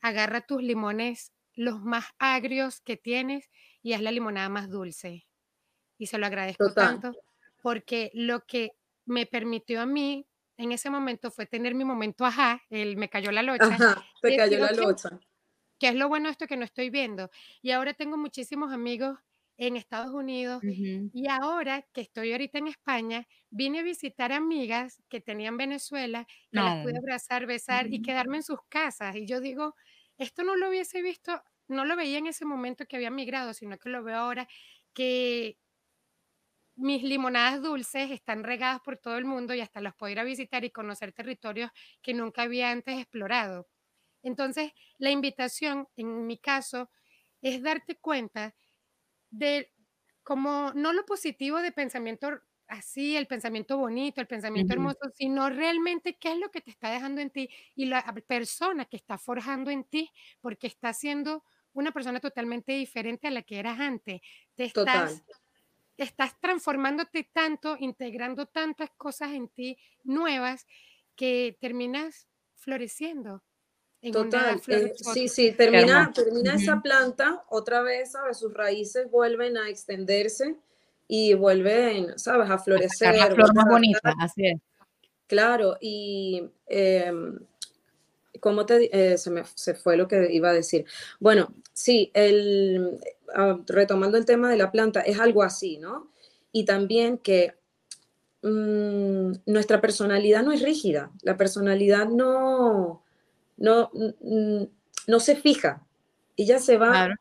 [0.00, 3.50] agarra tus limones, los más agrios que tienes,
[3.82, 5.26] y haz la limonada más dulce
[6.00, 7.18] y se lo agradezco tanto
[7.62, 8.70] porque lo que
[9.06, 10.26] me permitió a mí
[10.58, 13.76] en ese momento fue tener mi momento, ajá, él me cayó la locha.
[13.76, 15.20] Ajá, te cayó la locha.
[15.78, 17.30] ¿Qué es lo bueno esto que no estoy viendo?
[17.62, 19.18] Y ahora tengo muchísimos amigos
[19.56, 20.64] en Estados Unidos
[21.12, 26.62] y ahora que estoy ahorita en España, vine a visitar amigas que tenían Venezuela, que
[26.62, 29.16] las pude abrazar, besar y quedarme en sus casas.
[29.16, 29.74] Y yo digo,
[30.18, 33.78] esto no lo hubiese visto, no lo veía en ese momento que había migrado, sino
[33.78, 34.48] que lo veo ahora,
[34.94, 35.58] que,
[36.80, 40.24] mis limonadas dulces están regadas por todo el mundo y hasta las puedo ir a
[40.24, 41.70] visitar y conocer territorios
[42.02, 43.68] que nunca había antes explorado.
[44.22, 46.90] Entonces, la invitación, en mi caso,
[47.42, 48.54] es darte cuenta
[49.30, 49.72] de
[50.22, 52.30] como no lo positivo de pensamiento
[52.68, 56.90] así, el pensamiento bonito, el pensamiento hermoso, sino realmente qué es lo que te está
[56.90, 61.92] dejando en ti y la persona que está forjando en ti, porque está siendo una
[61.92, 64.20] persona totalmente diferente a la que eras antes.
[64.54, 65.24] Te estás
[66.04, 70.66] estás transformándote tanto, integrando tantas cosas en ti nuevas
[71.14, 73.42] que terminas floreciendo.
[74.12, 78.38] Total, eh, sí, sí, termina, termina esa planta otra vez, ¿sabes?
[78.38, 80.56] Sus raíces vuelven a extenderse
[81.06, 82.48] y vuelven, ¿sabes?
[82.48, 83.14] A florecer.
[83.14, 84.60] la flor más bonita, así es.
[85.26, 87.38] Claro, y em,
[88.40, 90.86] ¿cómo te, eh, se me se fue lo que iba a decir?
[91.18, 92.98] Bueno, sí, el,
[93.34, 96.10] Ah, retomando el tema de la planta, es algo así, ¿no?
[96.52, 97.54] Y también que
[98.42, 103.04] mm, nuestra personalidad no es rígida, la personalidad no,
[103.56, 104.64] no, mm,
[105.06, 105.86] no se fija,
[106.36, 107.14] y ya se va,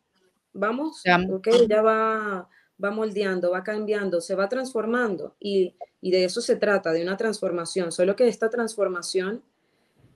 [0.54, 2.50] vamos, ya va,
[2.84, 7.18] va moldeando, va cambiando, se va transformando y, y, de eso se trata, de una
[7.18, 9.44] transformación, solo que esta transformación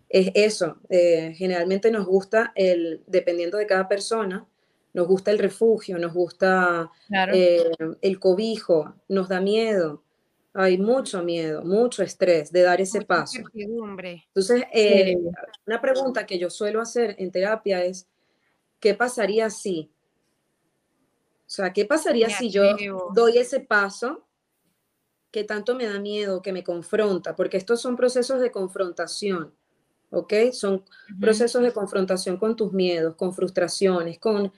[0.10, 4.47] es eso, eh, generalmente nos gusta el, dependiendo de cada persona,
[4.93, 6.91] nos gusta el refugio, nos gusta
[7.34, 10.03] eh, el cobijo, nos da miedo,
[10.53, 13.39] hay mucho miedo, mucho estrés de dar ese paso.
[13.53, 15.17] Entonces, eh,
[15.65, 18.08] una pregunta que yo suelo hacer en terapia es,
[18.79, 19.91] ¿qué pasaría si?
[21.47, 22.75] O sea, ¿qué pasaría si yo
[23.13, 24.27] doy ese paso
[25.32, 27.36] que tanto me da miedo, que me confronta?
[27.36, 29.56] Porque estos son procesos de confrontación,
[30.12, 30.34] ¿ok?
[30.51, 30.86] Son
[31.19, 34.51] procesos de confrontación con tus miedos, con frustraciones, con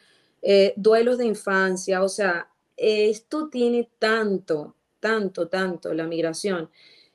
[0.47, 6.69] eh, duelos de infancia, o sea, esto tiene tanto, tanto, tanto la migración.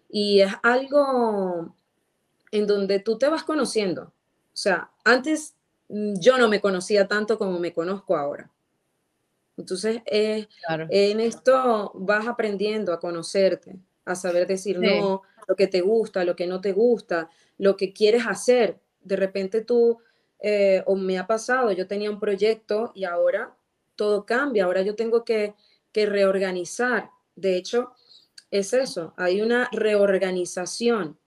[0.09, 1.73] Y es algo
[2.51, 4.03] en donde tú te vas conociendo.
[4.03, 5.55] O sea, antes
[5.89, 8.51] mm, yo no me conocía tanto como me conozco ahora.
[9.57, 10.49] Entonces, eh,
[10.89, 16.35] en esto vas aprendiendo a conocerte, a saber decir no, lo que te gusta, lo
[16.35, 18.81] que no te gusta, lo que quieres hacer.
[19.03, 20.01] De repente tú
[20.43, 23.55] eh, o me ha pasado, yo tenía un proyecto y ahora
[23.95, 25.55] todo cambia, ahora yo tengo que,
[25.93, 27.11] reorganizar.
[27.37, 27.93] De hecho,
[28.51, 31.19] es eso, hay una reorganización.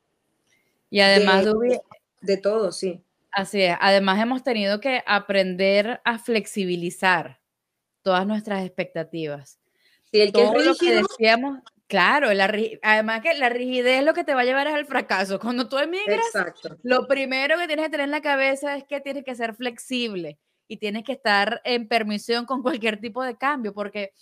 [0.90, 1.46] Y además
[2.22, 3.04] de, todo, sí.
[3.32, 7.40] Así es, además hemos tenido que aprender a flexibilizar
[8.02, 9.60] todas nuestras expectativas.
[10.12, 12.30] Sí, el que lo que decíamos, Claro,
[12.82, 15.40] además que la rigidez es lo que te va a llevar al fracaso.
[15.40, 16.22] Cuando tú emigras,
[16.82, 20.40] lo primero que tienes que tener en la cabeza es que tienes que ser flexible
[20.68, 24.14] y tienes que estar en permisión con cualquier tipo de cambio, porque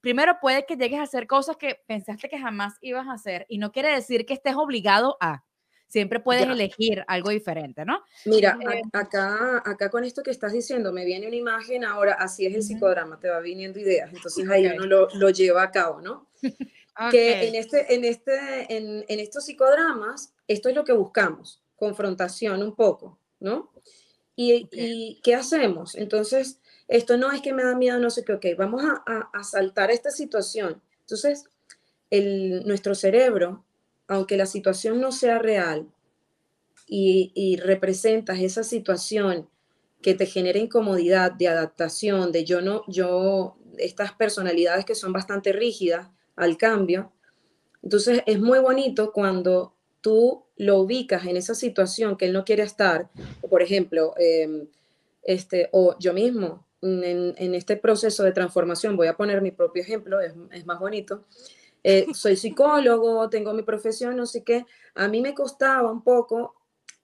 [0.00, 3.58] primero puede que llegues a hacer cosas que pensaste que jamás ibas a hacer y
[3.58, 5.44] no quiere decir que estés obligado a.
[5.88, 8.02] Siempre puedes elegir algo diferente, ¿no?
[8.24, 12.44] Mira, eh, acá, acá con esto que estás diciendo, me viene una imagen ahora, así
[12.44, 16.00] es el psicodrama, te va viniendo ideas, entonces ahí uno lo, lo lleva a cabo,
[16.00, 16.28] ¿no?
[17.10, 22.62] Que en, este, en, este, en, en, estos psicodramas, esto es lo que buscamos, confrontación
[22.62, 23.70] un poco, ¿no?
[24.34, 25.94] Y, y, qué hacemos?
[25.94, 29.44] Entonces, esto no es que me da miedo, no sé qué, ok, vamos a, a,
[29.44, 30.80] saltar esta situación.
[31.00, 31.44] Entonces,
[32.10, 33.64] el, nuestro cerebro,
[34.08, 35.86] aunque la situación no sea real
[36.86, 39.48] y, y representas esa situación
[40.00, 45.52] que te genera incomodidad de adaptación, de yo no, yo, estas personalidades que son bastante
[45.52, 47.12] rígidas, al cambio.
[47.82, 52.62] Entonces es muy bonito cuando tú lo ubicas en esa situación que él no quiere
[52.62, 53.10] estar,
[53.48, 54.68] por ejemplo, em,
[55.22, 60.20] este, o yo mismo, en, este proceso de transformación, voy a poner mi propio ejemplo,
[60.20, 60.34] es,
[60.66, 61.24] más bonito.
[61.82, 64.64] Eh, soy psicólogo, tengo mi profesión, no sé qué.
[64.94, 66.54] A mí me costaba un poco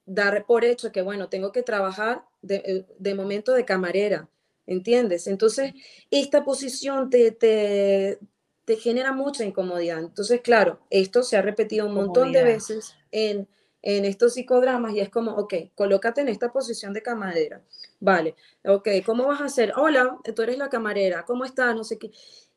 [0.07, 4.29] dar por hecho que, bueno, tengo que trabajar de, eh, de momento de camarera,
[4.66, 5.27] ¿entiendes?
[5.27, 5.73] Entonces,
[6.11, 8.18] esta posición te, te,
[8.64, 9.98] te genera mucha incomodidad.
[9.98, 13.48] Entonces, claro, esto se ha repetido un montón de veces en,
[13.83, 17.62] en estos psicodramas y es como, ok, colócate en esta posición de camarera.
[18.01, 19.72] Vale, ok, ¿cómo vas a hacer?
[19.77, 21.75] Hola, tú eres la camarera, ¿cómo estás?
[21.75, 22.11] No sé qué.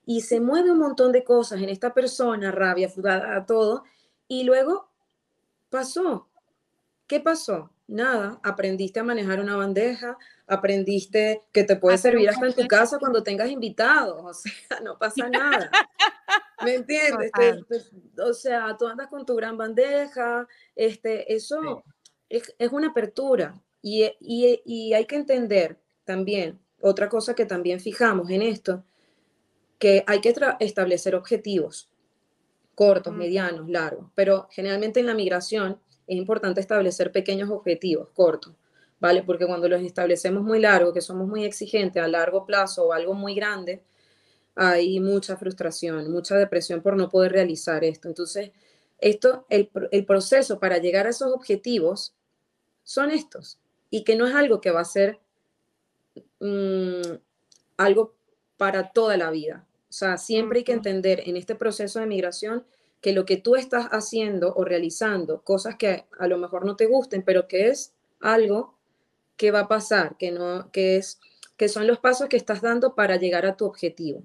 [0.05, 2.89] Y se mueve un montón de cosas en esta persona, rabia,
[3.35, 3.83] a todo.
[4.27, 4.89] Y luego
[5.69, 6.27] pasó.
[7.07, 7.71] ¿Qué pasó?
[7.87, 10.17] Nada, aprendiste a manejar una bandeja,
[10.47, 14.33] aprendiste que te puede servir hasta en tu casa cuando tengas invitados, o
[14.67, 15.69] sea, no pasa nada.
[16.63, 17.31] ¿Me entiendes?
[18.17, 21.83] o sea, tú andas con tu gran bandeja, este, eso
[22.27, 28.41] es, una apertura y, y, hay que entender también, otra cosa que también fijamos en
[28.41, 28.83] esto,
[29.77, 31.89] que hay que establecer objetivos
[32.73, 38.53] cortos, medianos, largos, pero generalmente en la migración es importante establecer pequeños objetivos cortos
[38.99, 39.23] ¿vale?
[39.23, 43.13] Porque cuando los establecemos muy largo, que somos muy exigentes a largo plazo o algo
[43.13, 43.83] muy grande,
[44.55, 48.07] hay mucha frustración, mucha depresión por no poder realizar esto.
[48.07, 48.51] Entonces,
[48.99, 49.69] esto, el,
[50.05, 52.15] proceso para llegar a esos objetivos
[52.83, 55.19] son estos y que no es algo que va a ser
[56.39, 57.17] mm,
[57.77, 58.15] algo
[58.57, 59.67] para toda la vida.
[59.89, 62.65] O sea, siempre hay que entender en este proceso de migración
[63.05, 66.87] que lo que tú estás haciendo o realizando, cosas que a lo mejor no te
[66.87, 68.79] gusten, pero que es algo
[69.37, 71.19] qué va a pasar, que, no, que, es,
[71.55, 74.23] que son los pasos que estás dando para llegar a tu objetivo.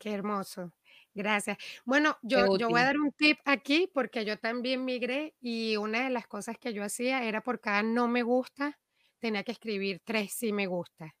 [0.00, 0.72] Qué hermoso.
[1.14, 1.58] Gracias.
[1.84, 6.02] Bueno, yo, yo voy a dar un tip aquí porque yo también migré y una
[6.02, 8.80] de las cosas que yo hacía era por cada no me gusta,
[9.20, 11.14] tenía que escribir tres sí me gusta.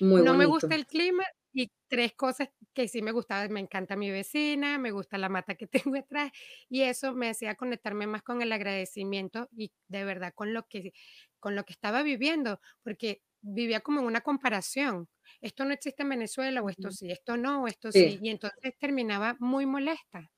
[0.00, 1.24] no me gusta el clima
[1.54, 3.52] y tres cosas que sí me gustaban.
[3.52, 6.32] Me encanta mi vecina, me gusta la mata que tengo detrás
[6.68, 10.92] y eso me hacía conectarme más con el agradecimiento y de verdad con lo que
[11.40, 15.08] con lo que estaba viviendo, porque vivía como en una comparación.
[15.40, 18.18] Esto no existe en Venezuela, o esto sí, esto no, o esto sí.
[18.22, 20.30] Y entonces terminaba muy molesta.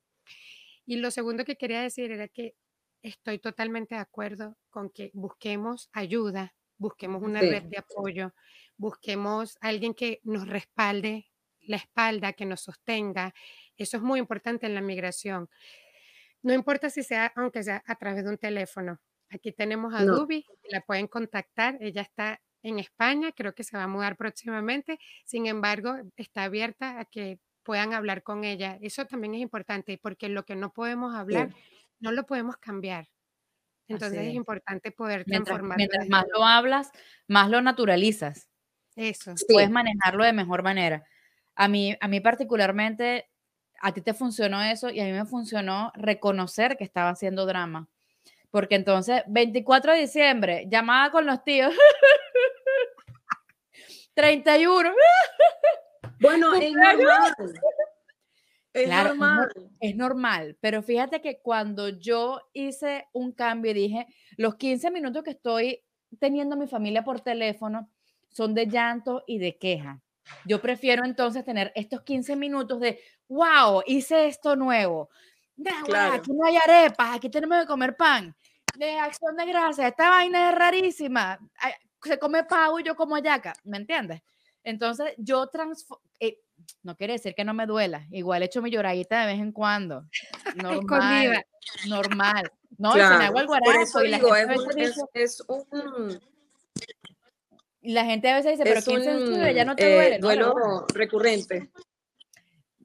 [0.87, 2.55] Y lo segundo que quería decir era que
[3.03, 8.33] estoy totalmente de acuerdo con que busquemos ayuda, busquemos una red de apoyo,
[8.77, 11.27] busquemos a alguien que nos respalde
[11.67, 13.35] la espalda, que nos sostenga.
[13.77, 15.49] Eso es muy importante en la migración.
[16.43, 19.01] No importa si sea, aunque sea a través de un teléfono.
[19.31, 21.77] Aquí tenemos a Dubi, la pueden contactar.
[21.81, 24.99] Ella está en España, creo que se va a mudar próximamente.
[25.25, 28.79] Sin embargo, está abierta a que puedan hablar con ella.
[28.81, 31.51] Eso también es importante porque lo que no podemos hablar
[31.99, 33.09] no lo podemos cambiar.
[33.89, 34.35] Entonces es.
[34.35, 35.77] importante poder transformarlo.
[35.77, 36.91] Mientras más lo hablas,
[37.29, 38.49] más lo naturalizas.
[38.97, 39.35] Eso.
[39.49, 41.05] Puedes manejarlo de mejor manera.
[41.57, 43.29] A mí, a mí particularmente,
[43.81, 47.89] a ti te funcionó eso y a mí me funcionó reconocer que estaba haciendo drama.
[48.51, 51.75] Porque entonces, 24 de diciembre, llamada con los tíos.
[54.15, 54.93] 31.
[56.19, 57.35] Bueno, es normal.
[58.73, 59.49] Es normal.
[59.81, 64.07] Es normal, pero fíjate que cuando yo hice un cambio y dije,
[64.39, 65.85] los 15 minutos que estoy
[66.19, 67.91] teniendo mi familia por teléfono
[68.31, 70.01] son de llanto y de queja.
[70.45, 75.11] Yo prefiero entonces tener estos 15 minutos de, wow, hice esto nuevo.
[76.13, 78.35] Aquí no hay arepas, aquí tenemos que comer pan.
[78.77, 81.39] De acción de gracias, esta vaina es rarísima.
[82.03, 84.23] Se come pavo y yo como ayaca, ¿me entiendes?
[84.63, 86.41] Entonces yo transformo, eh,
[86.83, 89.53] no quiere decir que no me duela, igual he hecho mi lloradita de vez en
[89.53, 90.05] cuando.
[90.57, 91.45] Normal,
[91.89, 92.53] normal.
[92.79, 93.15] No, claro.
[93.15, 96.21] se me hago el guarazo y la gente es, es, un
[96.77, 97.16] y
[97.93, 100.17] la gente a veces dice, pero ¿quién se ya no te duele?
[100.17, 101.71] Eh, duelo recurrente.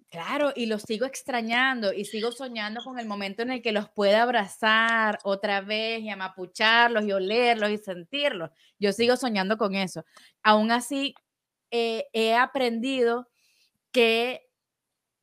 [0.09, 3.89] Claro, y los sigo extrañando y sigo soñando con el momento en el que los
[3.89, 8.49] pueda abrazar otra vez y amapucharlos y olerlos y sentirlos.
[8.77, 10.03] Yo sigo soñando con eso.
[10.43, 11.15] Aún así,
[11.71, 13.29] eh, he aprendido
[13.93, 14.49] que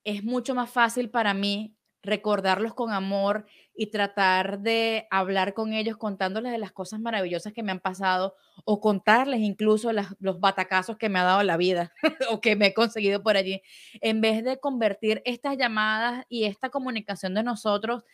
[0.05, 5.97] es mucho más fácil para mí recordarlos con amor y tratar de hablar con ellos
[5.97, 11.09] contándoles de las cosas maravillosas que me han pasado o contarles incluso los batacazos que
[11.09, 11.93] me ha dado la vida
[12.31, 13.63] o que me he conseguido por allí,
[14.01, 18.05] en vez de convertir estas llamadas y esta comunicación de nosotros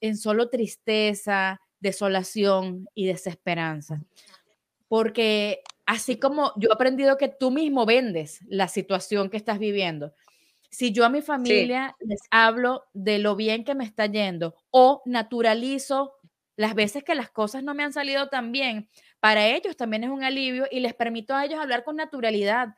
[0.00, 4.02] en solo tristeza, desolación y desesperanza.
[4.88, 10.12] Porque así como yo he aprendido que tú mismo vendes la situación que estás viviendo,
[10.70, 15.02] si yo a mi familia les hablo de lo bien que me está yendo o
[15.06, 16.14] naturalizo
[16.56, 18.88] las veces que las cosas no me han salido tan bien,
[19.20, 22.74] para ellos también es un alivio y les permito a ellos hablar con naturalidad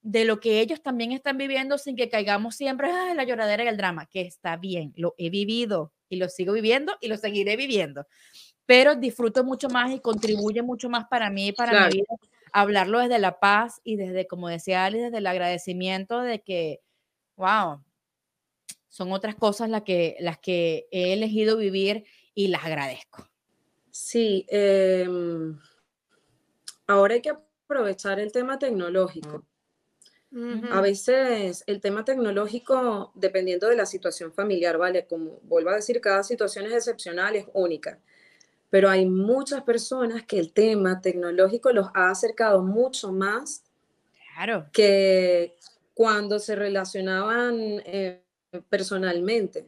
[0.00, 3.68] de lo que ellos también están viviendo sin que caigamos siempre en la lloradera y
[3.68, 7.56] el drama, que está bien, lo he vivido y lo sigo viviendo y lo seguiré
[7.56, 8.06] viviendo,
[8.64, 12.14] pero disfruto mucho más y contribuye mucho más para mí y para mi vida
[12.52, 16.80] hablarlo desde la paz y desde, como decía Ali, desde el agradecimiento de que
[17.38, 17.80] wow,
[18.88, 23.26] son otras cosas las que, las que he elegido vivir y las agradezco.
[23.90, 25.56] Sí, em,
[26.86, 29.44] ahora hay que aprovechar el tema tecnológico.
[30.70, 35.06] A veces el tema tecnológico, dependiendo de la situación familiar, ¿vale?
[35.06, 37.98] Como vuelvo a decir, cada situación es excepcional, es única.
[38.68, 43.64] Pero hay muchas personas que el tema tecnológico los ha acercado mucho más
[44.34, 44.66] claro.
[44.70, 45.56] que,
[45.98, 48.22] cuando se relacionaban eh,
[48.68, 49.66] personalmente,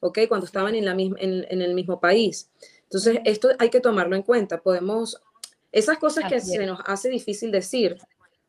[0.00, 0.20] ¿ok?
[0.26, 2.50] Cuando estaban en, la misma, en, el mismo país.
[2.84, 4.62] Entonces, esto hay que tomarlo en cuenta.
[4.62, 5.20] Podemos,
[5.70, 7.98] esas cosas que se nos hace difícil decir,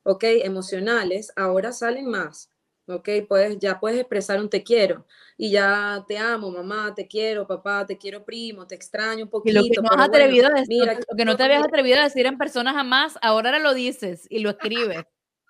[0.03, 0.23] ¿ok?
[0.45, 2.51] Emocionales, ahora salen más.
[2.87, 3.09] ¿ok?
[3.27, 5.05] Puedes, ya puedes expresar un te quiero
[5.35, 9.59] y ya te amo, mamá, te quiero, papá, te quiero, primo, te extraño un poquito.
[9.59, 12.03] Y lo que no has atrevido a decir, lo que no te habías atrevido a
[12.03, 15.03] decir en persona jamás, ahora lo dices y lo escribes.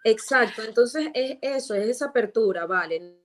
[0.03, 3.17] Exacto, entonces es eso, es esa apertura, vale,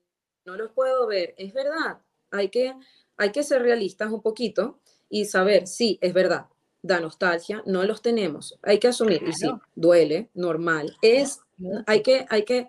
[0.45, 1.99] no los puedo ver, es verdad,
[2.31, 2.75] hay que,
[3.17, 6.47] hay que ser realistas un poquito y saber, sí, es verdad,
[6.83, 11.41] da nostalgia, no los tenemos, hay que asumir, y sí, duele, normal, es,
[11.87, 12.69] hay que, hay que,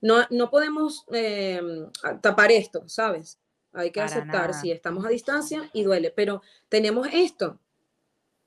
[0.00, 1.90] no, no podemos em,
[2.20, 3.38] tapar esto, ¿sabes?
[3.72, 7.58] Hay que aceptar, si estamos a distancia y duele, pero tenemos esto,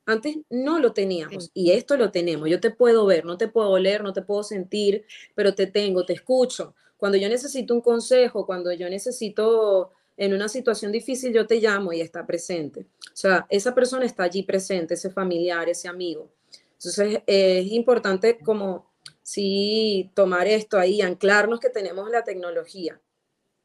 [0.08, 2.50] antes no lo teníamos y esto lo tenemos.
[2.50, 5.06] Yo te puedo ver, no te puedo oler, no te puedo sentir,
[5.36, 6.74] pero te tengo, te escucho.
[6.96, 11.92] Cuando yo necesito un consejo, cuando yo necesito en una situación difícil, yo te llamo
[11.92, 12.88] y está presente.
[13.14, 16.32] O sea, esa persona está allí presente, ese familiar, ese amigo.
[16.74, 18.90] Entonces, es importante como
[19.22, 23.00] sí tomar esto ahí, anclarnos que tenemos la tecnología.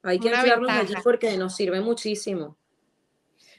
[0.03, 2.57] Hay que anclarnos allí porque nos sirve muchísimo.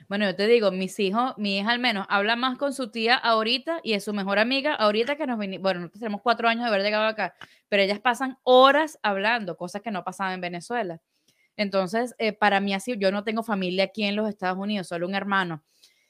[0.09, 3.15] Bueno, yo te digo, mis hijos, mi hija al menos habla más con su tía
[3.15, 6.63] ahorita y es su mejor amiga ahorita que nos vinimos, bueno, nosotros tenemos cuatro años
[6.63, 7.35] de haber llegado acá,
[7.69, 10.99] pero ellas pasan horas hablando, cosas que no pasaban en Venezuela.
[11.57, 15.07] Entonces, eh, para mí así, yo no tengo familia aquí en los Estados Unidos, solo
[15.07, 15.63] un hermano,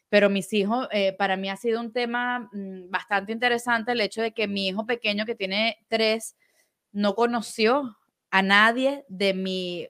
[0.09, 4.21] pero mis hijos, eh, para mí ha sido un tema mm, bastante interesante el hecho
[4.21, 6.35] de que mi hijo pequeño que tiene tres
[6.91, 7.97] no conoció
[8.31, 9.87] a nadie de mi,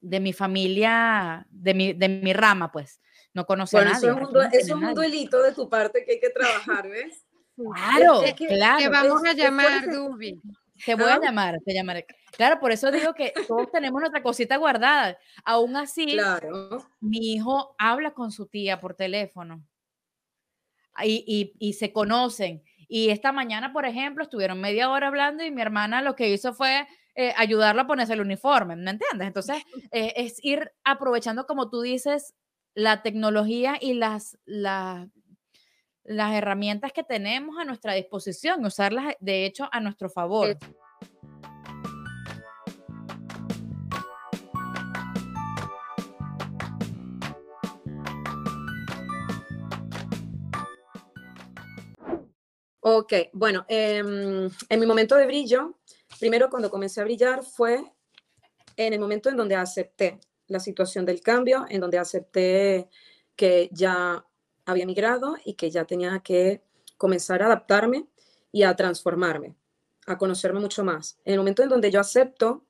[0.00, 3.00] de mi familia, de mi, de mi rama, pues.
[3.34, 3.96] No conoce a nadie.
[3.96, 7.24] Eso es, un, eso es un duelito de tu parte que hay que trabajar, ¿ves?
[7.56, 8.78] Claro, claro.
[8.78, 10.42] Te vamos a llamar, Dubi.
[10.84, 12.04] Te voy a llamar, te llamaré.
[12.32, 15.16] Claro, por eso digo que todos tenemos nuestra cosita guardada.
[15.44, 16.16] Aún así,
[17.00, 19.64] mi hijo habla con su tía por teléfono
[21.04, 22.62] y, y, se conocen.
[22.88, 26.54] Y esta mañana, por ejemplo, estuvieron media hora hablando y mi hermana lo que hizo
[26.54, 29.26] fue eh, ayudarla a ponerse el uniforme, ¿me entiendes?
[29.26, 29.62] Entonces,
[29.92, 32.34] eh, es ir aprovechando, como tú dices,
[32.74, 35.08] la tecnología y las, las,
[36.04, 40.58] herramientas que tenemos a nuestra disposición, usarlas de hecho a nuestro favor.
[52.86, 55.78] Ok, bueno, em, en mi momento de brillo,
[56.20, 57.82] primero cuando comencé a brillar fue
[58.76, 62.88] en el momento en donde acepté la situación del cambio, en donde acepté
[63.36, 64.24] que ya
[64.64, 66.62] había migrado y que ya tenía que
[66.96, 68.06] comenzar a adaptarme
[68.52, 69.56] y a transformarme,
[70.06, 71.18] a conocerme mucho más.
[71.24, 72.64] En el momento en donde yo acepto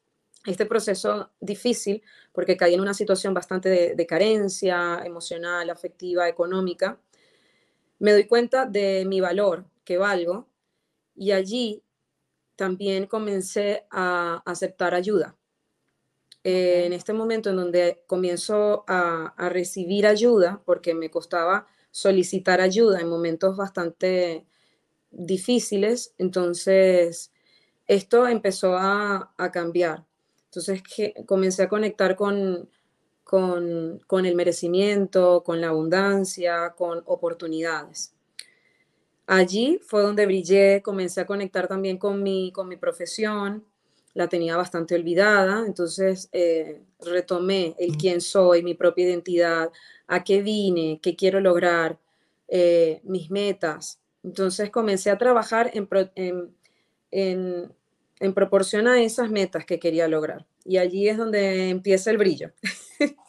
[0.46, 2.02] este proceso difícil,
[2.32, 6.98] porque caí en una situación bastante de, carencia emocional, afectiva, económica,
[7.98, 10.48] me doy cuenta de mi valor, que valgo,
[11.14, 11.82] y allí
[12.56, 15.36] también comencé a aceptar ayuda
[16.44, 23.08] en este momento en donde comienzo a, recibir ayuda, porque me costaba solicitar ayuda en
[23.08, 24.46] momentos bastante
[25.10, 27.32] difíciles, entonces
[27.86, 30.04] esto empezó a, cambiar.
[30.46, 32.68] Entonces que comencé a conectar con,
[33.24, 38.14] con, con, el merecimiento, con la abundancia, con oportunidades.
[39.26, 43.64] Allí fue donde brillé, comencé a conectar también con mi, con mi profesión,
[44.14, 49.70] la tenía bastante olvidada, entonces eh, retomé el quién soy, mi propia identidad,
[50.06, 51.98] a qué vine, qué quiero lograr,
[52.46, 54.00] eh, mis metas.
[54.22, 55.88] Entonces comencé a trabajar en,
[57.10, 57.72] en,
[58.20, 60.46] en, proporción a esas metas que quería lograr.
[60.64, 62.52] Y allí es donde empieza el brillo.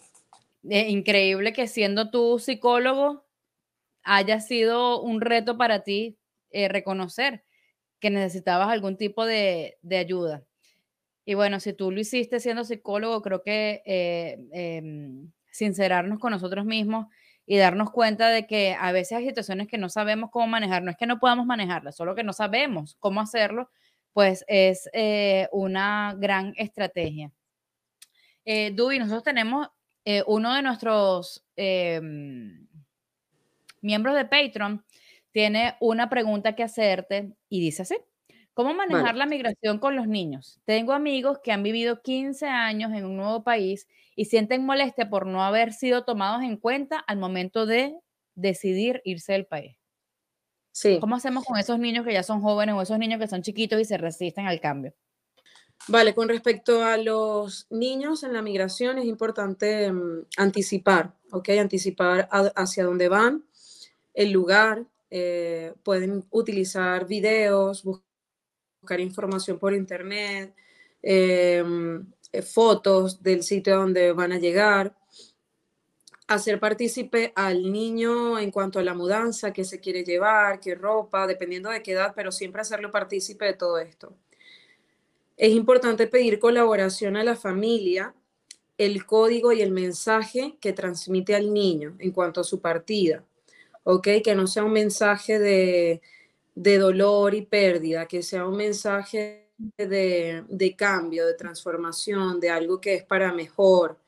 [0.68, 3.24] Eh, increíble que siendo tú psicólogo
[4.02, 6.18] haya sido un reto para ti
[6.52, 7.44] reconocer
[8.00, 10.44] que necesitabas algún tipo de, de ayuda.
[11.26, 16.66] Y bueno, si tú lo hiciste siendo psicólogo, creo que eh, em, sincerarnos con nosotros
[16.66, 17.08] mismos
[17.48, 20.92] y darnos cuenta de que a veces hay situaciones que no sabemos cómo manejar, no
[20.92, 23.70] es que no podamos manejarlas, solo que no sabemos cómo hacerlo,
[24.14, 27.32] pues es eh, una gran estrategia.
[28.46, 29.68] Eh, Dubi, nosotros tenemos
[30.06, 32.68] eh, uno de nuestros em,
[33.82, 34.86] miembros de Patreon,
[35.32, 37.98] tiene una pregunta que hacerte y dice así.
[38.56, 40.62] ¿Cómo manejar la migración con los niños?
[40.64, 43.86] Tengo amigos que han vivido 15 años en un nuevo país
[44.16, 48.00] y sienten molestia por no haber sido tomados en cuenta al momento de
[48.34, 49.76] decidir irse del país.
[50.72, 51.00] Sí.
[51.02, 53.82] ¿Cómo hacemos con esos niños que ya son jóvenes o esos niños que son chiquitos
[53.82, 54.94] y se resisten al cambio?
[55.90, 61.50] Vale, con respecto a los niños en la migración es importante mm, anticipar, ¿ok?
[61.60, 63.44] Anticipar hacia dónde van,
[64.14, 68.05] el lugar, eh, pueden utilizar videos, buscar
[69.00, 70.54] información por internet,
[71.02, 74.96] em, eh, fotos del sitio donde van a llegar,
[76.28, 81.28] hacer partícipe al niño en cuanto a la mudanza, qué se quiere llevar, qué ropa,
[81.28, 84.16] dependiendo de qué edad, pero siempre hacerlo partícipe de todo esto.
[85.38, 88.16] Es importante pedir colaboración a la familia,
[88.78, 93.24] el código y el mensaje que transmite al niño en cuanto a su partida,
[93.84, 94.08] ¿ok?
[94.24, 96.02] Que no sea un mensaje de
[96.56, 102.96] de dolor y pérdida, que sea un mensaje de, cambio, de transformación, de algo que
[102.96, 104.00] es para mejor,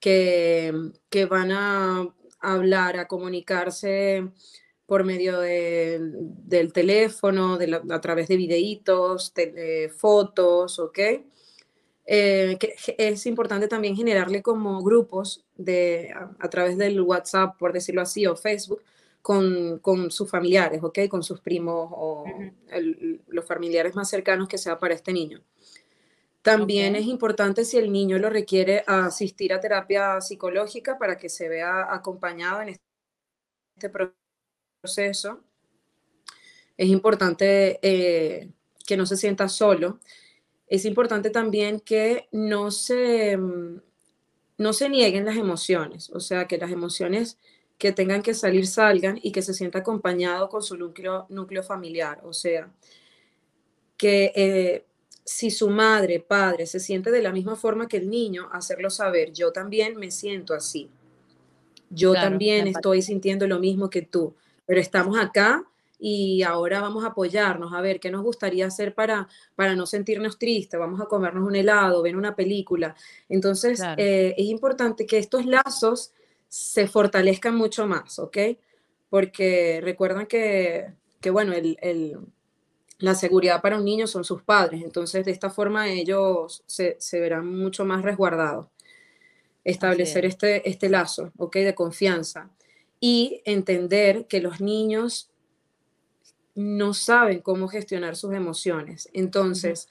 [0.00, 0.72] que,
[1.08, 2.08] que van a
[2.40, 4.28] hablar, a comunicarse
[4.86, 7.58] por medio del teléfono,
[7.90, 9.32] a través de videitos,
[9.96, 10.98] fotos, ¿ok?
[12.04, 12.58] Eh,
[12.98, 18.36] es importante también generarle como grupos de, a, través del WhatsApp, por decirlo así, o
[18.36, 18.82] Facebook,
[19.22, 21.00] con, con, sus familiares, ¿ok?
[21.08, 22.24] Con sus primos o
[23.28, 25.42] los familiares más cercanos que sea para este niño.
[26.42, 31.48] También es importante si el niño lo requiere asistir a terapia psicológica para que se
[31.48, 32.76] vea acompañado en
[33.76, 33.90] este
[34.82, 35.40] proceso.
[36.76, 38.50] Es importante eh,
[38.84, 40.00] que no se sienta solo.
[40.66, 43.80] Es importante también que no se, mm,
[44.58, 47.38] no se nieguen las emociones, o sea, que las emociones
[47.82, 52.20] que tengan que salir salgan y que se sienta acompañado con su núcleo, núcleo familiar,
[52.22, 52.70] o sea,
[53.96, 54.84] que eh,
[55.24, 59.32] si su madre, padre se siente de la misma forma que el niño, hacerlo saber,
[59.32, 60.90] yo también me siento así.
[61.90, 65.64] Yo también estoy sintiendo lo mismo que tú, pero estamos acá
[65.98, 69.26] y ahora vamos a apoyarnos, a ver qué nos gustaría hacer para,
[69.56, 72.94] para no sentirnos tristes, vamos a comernos un helado, ver una película.
[73.28, 76.12] Entonces, eh, es importante que estos lazos
[76.52, 78.38] se fortalezcan mucho más, ¿ok?
[79.08, 81.76] Porque recuerdan que, que bueno, el
[83.02, 87.48] la seguridad para un niño son sus padres, entonces de esta forma ellos se, verán
[87.48, 88.68] mucho más resguardados.
[89.64, 91.56] Establecer este, este lazo, ¿ok?
[91.56, 92.50] De confianza
[93.00, 95.32] y entender que los niños
[96.54, 99.08] no saben cómo gestionar sus emociones.
[99.12, 99.88] Entonces,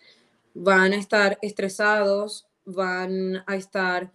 [0.54, 4.14] van a estar estresados, van a estar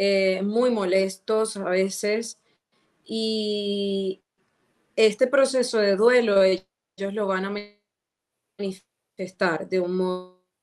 [0.00, 2.38] eh, muy molestos a veces
[3.04, 4.22] y
[4.94, 6.62] este proceso de duelo ellos
[7.14, 7.52] lo van a
[8.60, 9.96] manifestar de un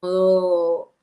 [0.01, 0.95] modo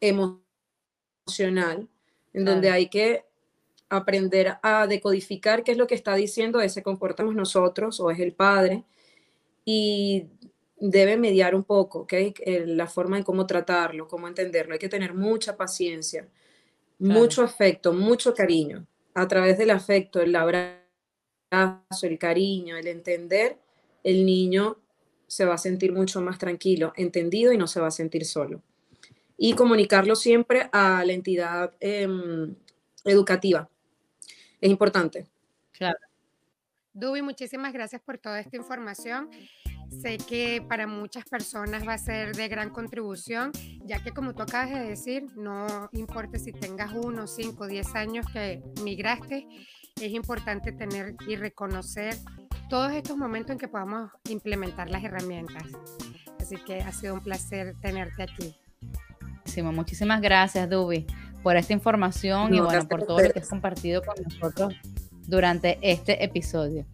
[0.00, 1.88] emocional,
[2.32, 3.24] en donde hay que
[3.88, 8.32] aprender a decodificar qué es lo que está diciendo ese comportamos nosotros o es el
[8.32, 8.84] padre
[9.64, 10.28] y
[10.76, 12.12] debe mediar un poco, ¿ok?
[12.64, 14.74] La forma en cómo tratarlo, cómo entenderlo.
[14.74, 16.28] Hay que tener mucha paciencia,
[17.02, 18.86] mucho afecto, mucho cariño.
[19.14, 20.78] A través del afecto, el abrazo,
[22.02, 23.58] el cariño, el entender,
[24.04, 24.78] el niño
[25.26, 28.62] se va a sentir mucho más tranquilo, entendido y no se va a sentir solo.
[29.36, 32.54] Y comunicarlo siempre a la entidad em,
[33.04, 33.68] educativa.
[34.60, 35.26] Es importante.
[35.72, 35.98] Claro.
[36.94, 39.30] Dubi, muchísimas gracias por toda esta información.
[40.00, 43.52] Sé que para muchas personas va a ser de gran contribución,
[43.84, 48.26] ya que como tú acabas de decir, no importa si tengas uno, cinco, diez años
[48.32, 49.46] que migraste,
[50.00, 52.16] es importante tener y reconocer
[52.68, 55.64] todos estos momentos en que podamos implementar las herramientas.
[56.40, 58.56] Así que ha sido un placer tenerte aquí.
[59.62, 61.06] Muchísimas gracias, Dubi,
[61.42, 64.74] por esta información y bueno, por todo lo que has compartido con nosotros
[65.26, 66.86] durante este episodio.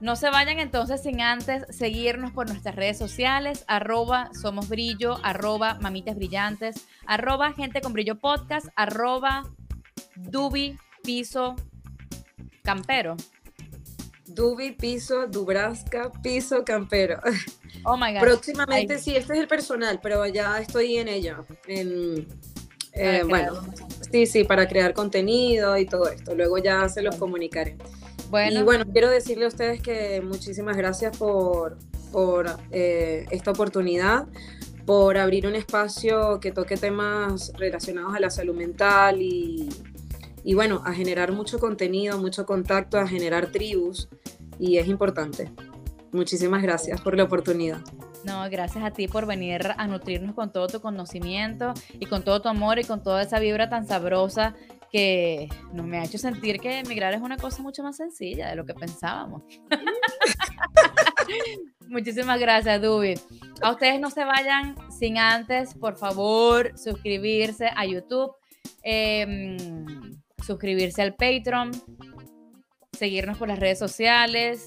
[0.00, 5.78] No se vayan entonces sin antes seguirnos por nuestras redes sociales, arroba somos brillo, arroba
[5.80, 9.44] mamitas brillantes, arroba gente con brillo podcast, arroba
[10.16, 11.56] dubi piso
[12.62, 13.16] campero.
[14.26, 17.20] Dubi, piso, Dubraska, piso, campero.
[17.84, 18.20] Oh my God.
[18.20, 21.46] Próximamente, sí, este es el personal, pero ya estoy en ello.
[21.66, 22.28] En,
[22.92, 23.60] eh, bueno,
[24.10, 26.34] sí, sí, para crear contenido y todo esto.
[26.34, 27.76] Luego ya se los comunicaré.
[28.30, 28.60] Bueno.
[28.60, 31.78] Y bueno, quiero decirle a ustedes que muchísimas gracias por,
[32.12, 34.26] por eh, esta oportunidad,
[34.86, 39.68] por abrir un espacio que toque temas relacionados a la salud mental y
[40.42, 44.08] y bueno, a generar mucho contenido, mucho contacto, a generar tribus
[44.58, 45.50] y es importante.
[46.12, 47.82] Muchísimas gracias por la oportunidad.
[48.24, 52.42] No, gracias a ti por venir a nutrirnos con todo tu conocimiento y con todo
[52.42, 54.54] tu amor y con toda esa vibra tan sabrosa
[54.92, 58.56] que nos me ha hecho sentir que emigrar es una cosa mucho más sencilla de
[58.56, 59.42] lo que pensábamos.
[61.88, 63.14] Muchísimas gracias, Dubi.
[63.62, 68.32] A ustedes no se vayan sin antes, por favor, suscribirse a YouTube.
[68.82, 69.56] Eh,
[70.44, 71.70] suscribirse al Patreon,
[72.92, 74.66] seguirnos por las redes sociales.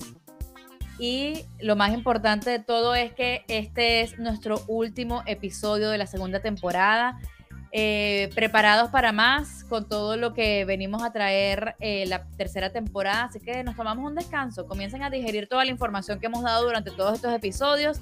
[0.99, 6.07] Y lo más importante de todo es que este es nuestro último episodio de la
[6.07, 7.19] segunda temporada.
[7.75, 13.23] Eh, preparados para más con todo lo que venimos a traer eh, la tercera temporada.
[13.23, 14.67] Así que nos tomamos un descanso.
[14.67, 17.99] Comiencen a digerir toda la información que hemos dado durante todos estos episodios.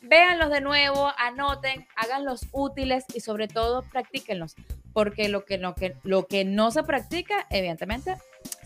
[0.00, 4.56] Véanlos de nuevo, anoten, háganlos útiles y sobre todo practíquenlos
[4.92, 8.16] porque lo que, no, que, lo que no se practica, evidentemente,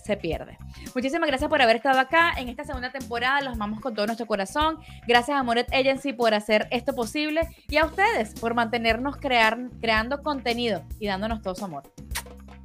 [0.07, 0.57] se pierde.
[0.95, 3.41] Muchísimas gracias por haber estado acá en esta segunda temporada.
[3.41, 4.79] Los amamos con todo nuestro corazón.
[5.07, 10.23] Gracias a Moret Agency por hacer esto posible y a ustedes por mantenernos crear, creando
[10.23, 11.83] contenido y dándonos todo su amor.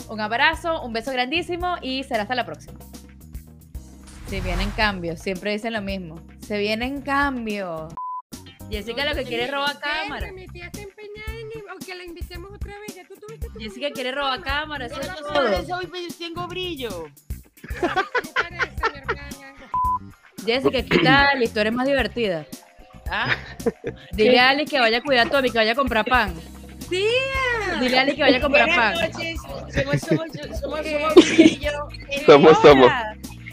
[0.10, 2.78] Un abrazo, un beso grandísimo y será hasta la próxima.
[4.28, 6.22] Se vienen cambios, siempre dicen lo mismo.
[6.39, 7.94] Se vienen cambios.
[8.70, 10.30] Jessica lo que quiere es robar cámara.
[11.86, 12.96] que la invitemos otra vez.
[12.96, 14.86] Ya tú tuviste tu Jessica quiere robar cámara.
[14.86, 15.78] Eso es todo.
[15.78, 17.06] Hoy tengo brillo.
[20.45, 21.39] Jessica, ¿qué tal?
[21.39, 22.45] La historia es más divertida.
[23.09, 23.36] ¿Ah?
[24.14, 26.34] Dile a Ali que vaya a cuidar a Tommy, que vaya a comprar pan.
[26.89, 27.80] días!
[27.80, 28.93] Dile a Ali que vaya a comprar pan.
[28.93, 29.41] Buenas noches.
[29.41, 30.28] Somos, somos,
[30.59, 31.72] somos, somos brillo.
[32.26, 32.91] Somos, somos.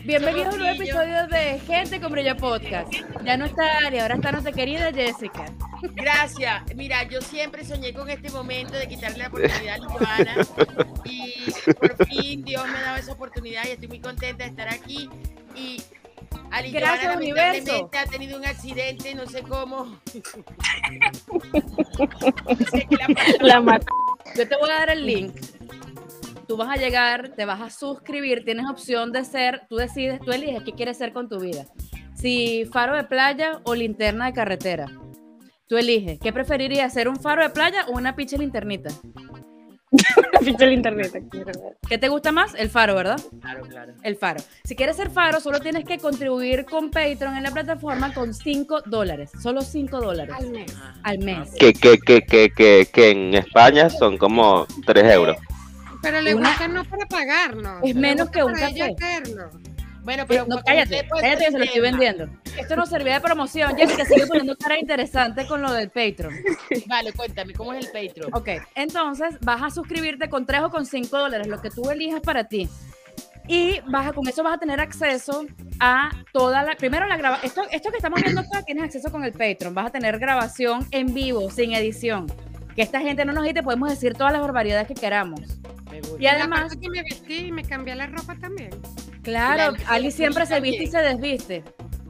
[0.08, 2.90] Bienvenidos a un nuevo episodio de Gente con Brillo Podcast.
[3.24, 5.44] Ya no está Ali, ahora está nuestra querida Jessica.
[5.82, 6.62] Gracias.
[6.74, 10.34] Mira, yo siempre soñé con este momento de quitarle la oportunidad a Joana
[11.04, 11.34] y
[11.74, 15.10] por fin Dios me ha dado esa oportunidad y estoy muy contenta de estar aquí
[15.54, 15.82] y
[16.52, 17.66] Ali Gracias, Joana universo.
[17.66, 20.00] lamentablemente ha tenido un accidente, no sé cómo.
[22.70, 22.96] Sé que
[23.42, 23.86] la pasó.
[24.34, 25.34] Yo te voy a dar el link.
[26.48, 30.32] Tú vas a llegar, te vas a suscribir, tienes opción de ser, tú decides, tú
[30.32, 31.66] eliges qué quieres ser con tu vida.
[32.14, 34.86] Si faro de playa o linterna de carretera.
[35.68, 38.88] Tú eliges, ¿qué preferirías, ser un faro de playa o una pinche linternita?
[40.70, 41.72] Internet aquí, ¿verdad?
[41.86, 42.54] ¿Qué te gusta más?
[42.54, 43.20] El faro, ¿verdad?
[43.42, 43.92] Claro, claro.
[44.02, 44.40] El faro.
[44.64, 48.82] Si quieres ser faro, solo tienes que contribuir con Patreon en la plataforma con 5
[48.86, 49.30] dólares.
[49.42, 50.74] Solo 5 dólares Al mes.
[51.02, 51.50] al mes.
[51.58, 55.36] Que, que, que, que, que, que en España son como 3 euros.
[56.10, 57.80] Pero le Una- gusta no para pagarnos.
[57.84, 58.94] Es menos que un café.
[60.02, 62.28] Bueno, Eh, pero no, cállate, pues, cállate que se lo estoy vendiendo.
[62.56, 63.76] Esto no servía de promoción.
[63.76, 66.32] Jessica sigue poniendo cara interesante con lo del Patreon.
[66.86, 68.32] Vale, cuéntame, ¿cómo es el Patreon?
[68.34, 72.22] Ok, entonces vas a suscribirte con 3 o con 5 dólares, lo que tú elijas
[72.22, 72.70] para ti.
[73.48, 75.44] Y vas a, con eso vas a tener acceso
[75.78, 76.74] a toda la.
[76.76, 77.40] Primero, la graba.
[77.42, 79.74] Esto, esto que estamos viendo acá tienes acceso con el Patreon.
[79.74, 82.26] Vas a tener grabación en vivo, sin edición.
[82.74, 85.40] Que esta gente no nos te podemos decir todas las barbaridades que queramos.
[85.90, 86.16] Me gusta.
[86.22, 88.70] Y además, que me vestí y me cambié la ropa también.
[89.22, 90.72] claro, La- Ali siempre se también.
[90.80, 91.64] viste y se desviste.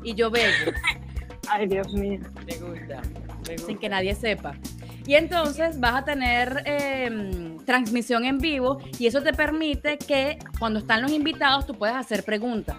[0.05, 0.72] Y yo bello.
[1.51, 2.20] Ay, Dios mío.
[2.47, 3.01] Me gusta.
[3.47, 3.66] Me gusta.
[3.66, 4.55] sin que nadie sepa.
[5.07, 10.81] Y entonces vas a tener eh, transmisión en vivo y eso te permite que cuando
[10.81, 12.76] están los invitados tú puedas hacer preguntas.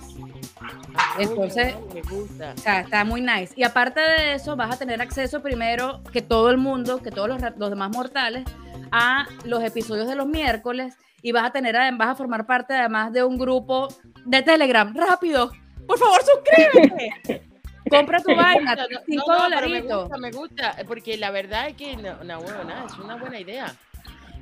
[1.18, 2.54] Entonces- me gusta.
[2.56, 3.54] O sea, está muy nice.
[3.56, 7.28] Y aparte de eso, vas a tener acceso primero que todo el mundo, que todos
[7.28, 8.44] los, los demás mortales,
[8.92, 13.12] a los episodios de los miércoles y vas a tener, vas a formar parte además
[13.14, 13.88] de un grupo
[14.26, 14.94] de Telegram.
[14.96, 15.52] ¡Rápido!
[15.88, 17.46] ¡Por favor, suscríbete!
[17.90, 20.02] Compra tu vaina, No, no, 5 no, pero me dolaritos.
[20.04, 23.40] gusta, me gusta, porque la verdad es que no, no, bueno, nada, es una buena
[23.40, 23.74] idea.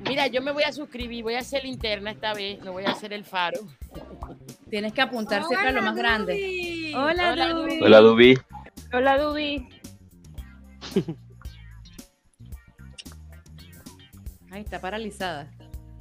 [0.06, 2.90] Mira, yo me voy a suscribir, voy a hacer linterna esta vez, no voy a
[2.90, 3.60] hacer el faro.
[4.70, 6.92] Tienes que apuntar siempre a lo más grande.
[6.94, 7.78] Hola, Hola, Dubi.
[7.78, 7.84] Dubi.
[7.84, 8.38] Hola, Dubi.
[8.92, 9.68] Hola, Dubi.
[14.50, 15.50] Ay, está paralizada.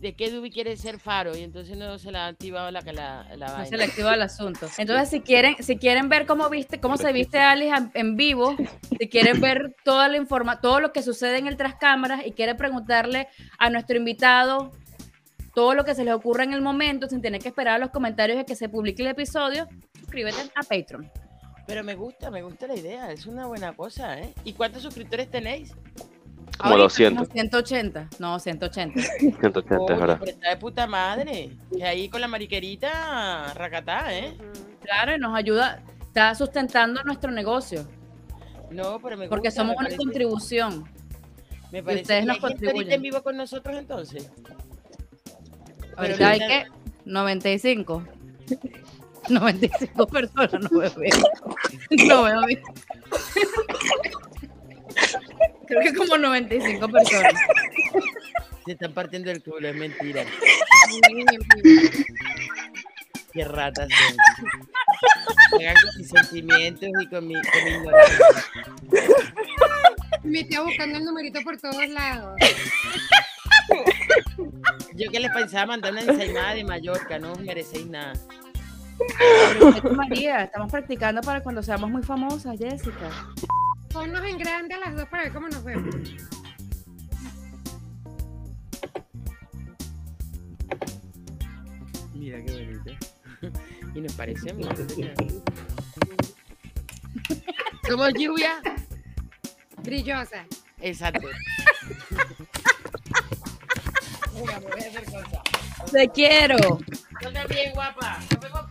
[0.01, 1.35] ¿De qué Dubi quiere ser faro?
[1.35, 3.65] Y entonces no se le ha activado la, la, la No vaina.
[3.65, 4.67] se le activa el asunto.
[4.77, 8.55] Entonces, si quieren, si quieren ver cómo viste, cómo se viste Alice en, en vivo,
[8.99, 12.31] si quieren ver toda la informa, todo lo que sucede en el tras cámaras y
[12.33, 13.27] quieren preguntarle
[13.57, 14.71] a nuestro invitado
[15.55, 17.89] todo lo que se les ocurra en el momento, sin tener que esperar a los
[17.89, 19.67] comentarios de que se publique el episodio,
[19.99, 21.11] suscríbete a Patreon.
[21.65, 24.33] Pero me gusta, me gusta la idea, es una buena cosa, ¿eh?
[24.43, 25.73] ¿Y cuántos suscriptores tenéis?
[26.57, 27.27] Como Ahorita 200.
[27.27, 28.09] somos 180.
[28.19, 28.99] No, 180.
[29.19, 30.17] 180, es verdad.
[30.19, 31.51] pero está de puta madre.
[31.75, 34.35] Que ahí con la mariquerita, racatá, ¿eh?
[34.81, 37.87] Claro, y nos ayuda, está sustentando nuestro negocio,
[38.71, 40.89] No, pero me porque gusta, somos me una parece- contribución.
[41.71, 42.91] Me parece ustedes ¿Y nos hay gente ahorita contribuyen.
[42.93, 44.31] en vivo con nosotros entonces?
[45.97, 46.71] Ahorita hay ahorita- que
[47.05, 48.03] 95.
[49.29, 52.07] 95 personas no veo bien.
[52.07, 52.61] No veo bien.
[55.67, 57.33] Creo que como 95 personas.
[58.65, 60.25] Se están partiendo el culo, es mentira.
[63.33, 64.17] Qué ratas son.
[65.51, 68.25] Juegan con mis sentimientos y con mi, con mi ignorancia.
[70.23, 72.35] Me está buscando el numerito por todos lados.
[74.95, 78.13] Yo que les pensaba mandar una ensaimada de Mallorca, no os merecéis nada.
[79.91, 83.09] María, estamos practicando para cuando seamos muy famosas, Jessica.
[83.97, 85.95] Ponnos en grande a las dos para ver cómo nos vemos.
[92.13, 92.91] Mira qué bonito.
[93.95, 94.67] Y nos parecemos.
[97.87, 98.61] Somos lluvia.
[99.81, 100.45] Brillosa.
[100.79, 101.27] Exacto.
[104.35, 105.91] Mira, me voy a hacer cosas.
[105.91, 106.57] Te quiero.
[107.23, 108.19] Yo también, guapa.
[108.29, 108.66] Nos vemos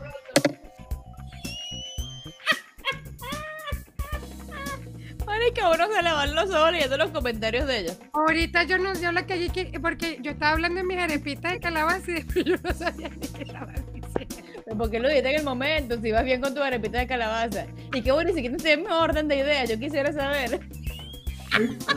[5.36, 7.98] Marica, uno se lavan los ojos leyendo los comentarios de ellos.
[8.14, 11.52] Ahorita yo no yo la que allí que porque yo estaba hablando de mis arepitas
[11.52, 14.78] de calabaza y después yo no sabía ni qué estaba diciendo.
[14.78, 16.00] ¿Por qué lo dijiste en el momento?
[16.00, 17.66] Si vas bien con tu arepita de calabaza.
[17.92, 19.68] Y qué bueno, ni siquiera en mi orden de ideas.
[19.68, 20.60] Yo quisiera saber.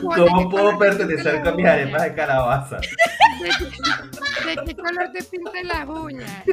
[0.00, 2.76] ¿Cómo puedo pertenecer con mis arepas de calabaza?
[2.78, 6.44] ¿De qué color te pintan las uñas?